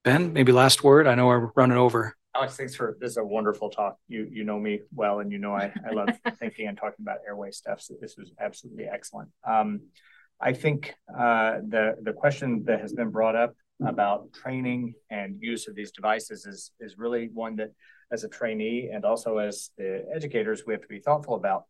[0.05, 1.07] Ben, maybe last word.
[1.07, 2.17] I know we're running over.
[2.35, 3.97] Alex, thanks for this is a wonderful talk.
[4.07, 7.19] You you know me well, and you know I, I love thinking and talking about
[7.27, 7.81] airway stuff.
[7.81, 9.31] So this was absolutely excellent.
[9.47, 9.81] Um,
[10.41, 15.69] I think uh, the the question that has been brought up about training and use
[15.69, 17.73] of these devices is is really one that,
[18.13, 21.65] as a trainee and also as the educators, we have to be thoughtful about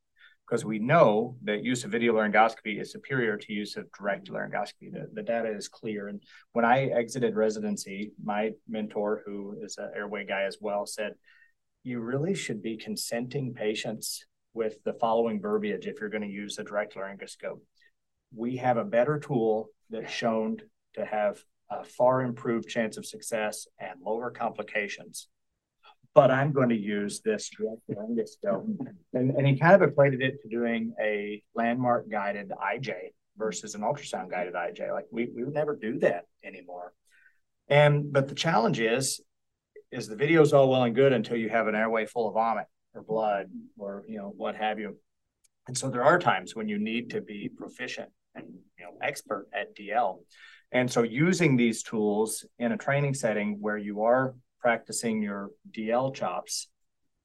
[0.48, 4.90] because we know that use of video laryngoscopy is superior to use of direct laryngoscopy.
[4.90, 6.08] The, the data is clear.
[6.08, 6.22] And
[6.52, 11.14] when I exited residency, my mentor, who is an airway guy as well, said,
[11.84, 14.24] you really should be consenting patients
[14.54, 17.60] with the following verbiage if you're going to use a direct laryngoscope.
[18.34, 20.58] We have a better tool that's shown
[20.94, 25.28] to have a far improved chance of success and lower complications
[26.18, 27.48] but I'm going to use this.
[29.12, 32.92] And, and he kind of equated it to doing a landmark guided IJ
[33.36, 34.92] versus an ultrasound guided IJ.
[34.92, 36.92] Like we, we would never do that anymore.
[37.68, 39.20] And but the challenge is,
[39.92, 42.34] is the video is all well and good until you have an airway full of
[42.34, 43.46] vomit or blood
[43.78, 44.96] or you know what have you.
[45.68, 48.44] And so there are times when you need to be proficient and
[48.76, 50.18] you know expert at DL.
[50.72, 56.14] And so using these tools in a training setting where you are practicing your DL
[56.14, 56.68] chops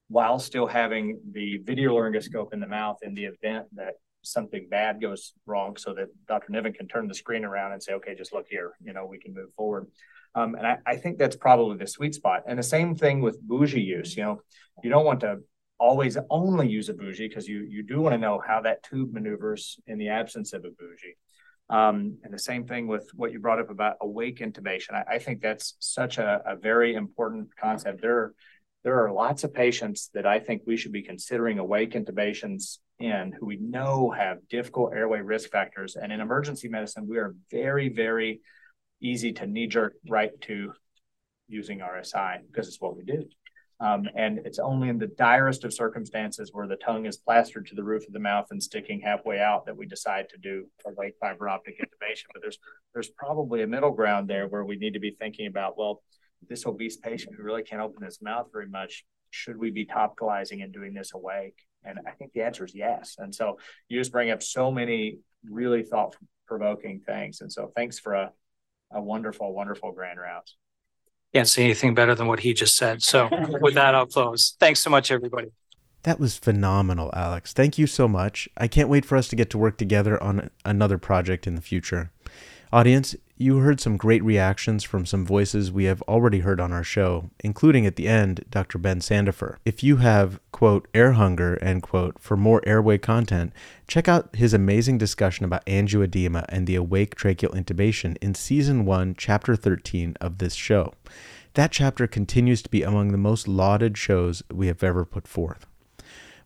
[0.10, 5.02] while still having the video laryngoscope in the mouth in the event that something bad
[5.02, 6.52] goes wrong so that Dr.
[6.52, 9.20] Niven can turn the screen around and say, okay, just look here, you know, we
[9.20, 9.88] can move forward.
[10.36, 12.44] Um, and I, I, think that's probably the sweet spot.
[12.48, 14.42] And the same thing with bougie use, you know,
[14.84, 15.40] you don't want to
[15.80, 19.14] always only use a bougie because you, you do want to know how that tube
[19.14, 21.18] maneuvers in the absence of a bougie.
[21.74, 24.94] Um, and the same thing with what you brought up about awake intubation.
[24.94, 28.00] I, I think that's such a, a, very important concept.
[28.00, 28.34] There,
[28.84, 33.32] there are lots of patients that I think we should be considering awake intubations in
[33.32, 35.96] who we know have difficult airway risk factors.
[35.96, 38.42] And in emergency medicine, we are very, very
[39.02, 40.74] easy to knee jerk right to
[41.48, 43.26] using RSI because it's what we do.
[43.84, 47.76] Um, and it's only in the direst of circumstances where the tongue is plastered to
[47.76, 50.92] the roof of the mouth and sticking halfway out that we decide to do a
[50.98, 52.28] late fiber optic intubation.
[52.32, 52.60] But there's
[52.94, 56.02] there's probably a middle ground there where we need to be thinking about, well,
[56.48, 60.64] this obese patient who really can't open his mouth very much, should we be topicalizing
[60.64, 61.58] and doing this awake?
[61.84, 63.16] And I think the answer is yes.
[63.18, 63.58] And so
[63.90, 66.16] you just bring up so many really thought
[66.48, 67.42] provoking things.
[67.42, 68.32] And so thanks for a,
[68.94, 70.56] a wonderful, wonderful grand rounds.
[71.34, 73.02] Can't say anything better than what he just said.
[73.02, 73.28] So
[73.60, 74.56] with that, I'll close.
[74.60, 75.52] Thanks so much, everybody.
[76.04, 77.54] That was phenomenal, Alex.
[77.54, 78.48] Thank you so much.
[78.58, 81.62] I can't wait for us to get to work together on another project in the
[81.62, 82.12] future.
[82.72, 86.84] Audience, you heard some great reactions from some voices we have already heard on our
[86.84, 88.78] show, including at the end, Dr.
[88.78, 89.58] Ben Sandefur.
[89.66, 93.52] If you have, quote, air hunger, end quote, for more airway content,
[93.86, 99.16] check out his amazing discussion about angioedema and the awake tracheal intubation in season 1,
[99.18, 100.94] chapter 13 of this show.
[101.56, 105.68] That chapter continues to be among the most lauded shows we have ever put forth.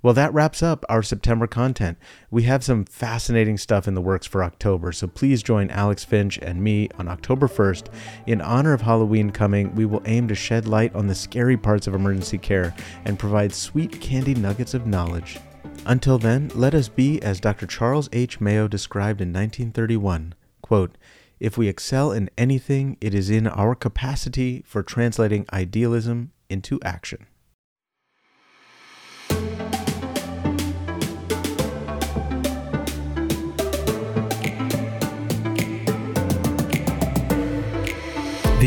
[0.07, 1.97] Well, that wraps up our September content.
[2.31, 6.39] We have some fascinating stuff in the works for October, so please join Alex Finch
[6.41, 7.87] and me on October 1st.
[8.25, 11.87] In honor of Halloween coming, we will aim to shed light on the scary parts
[11.87, 15.39] of emergency care and provide sweet candy nuggets of knowledge.
[15.85, 17.67] Until then, let us be as Dr.
[17.67, 18.39] Charles H.
[18.39, 20.97] Mayo described in 1931, quote,
[21.41, 27.27] if we excel in anything, it is in our capacity for translating idealism into action.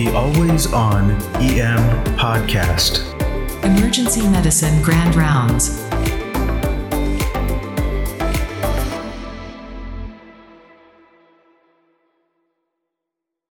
[0.00, 1.10] The Always On
[1.42, 3.04] EM Podcast.
[3.62, 5.89] Emergency Medicine Grand Rounds.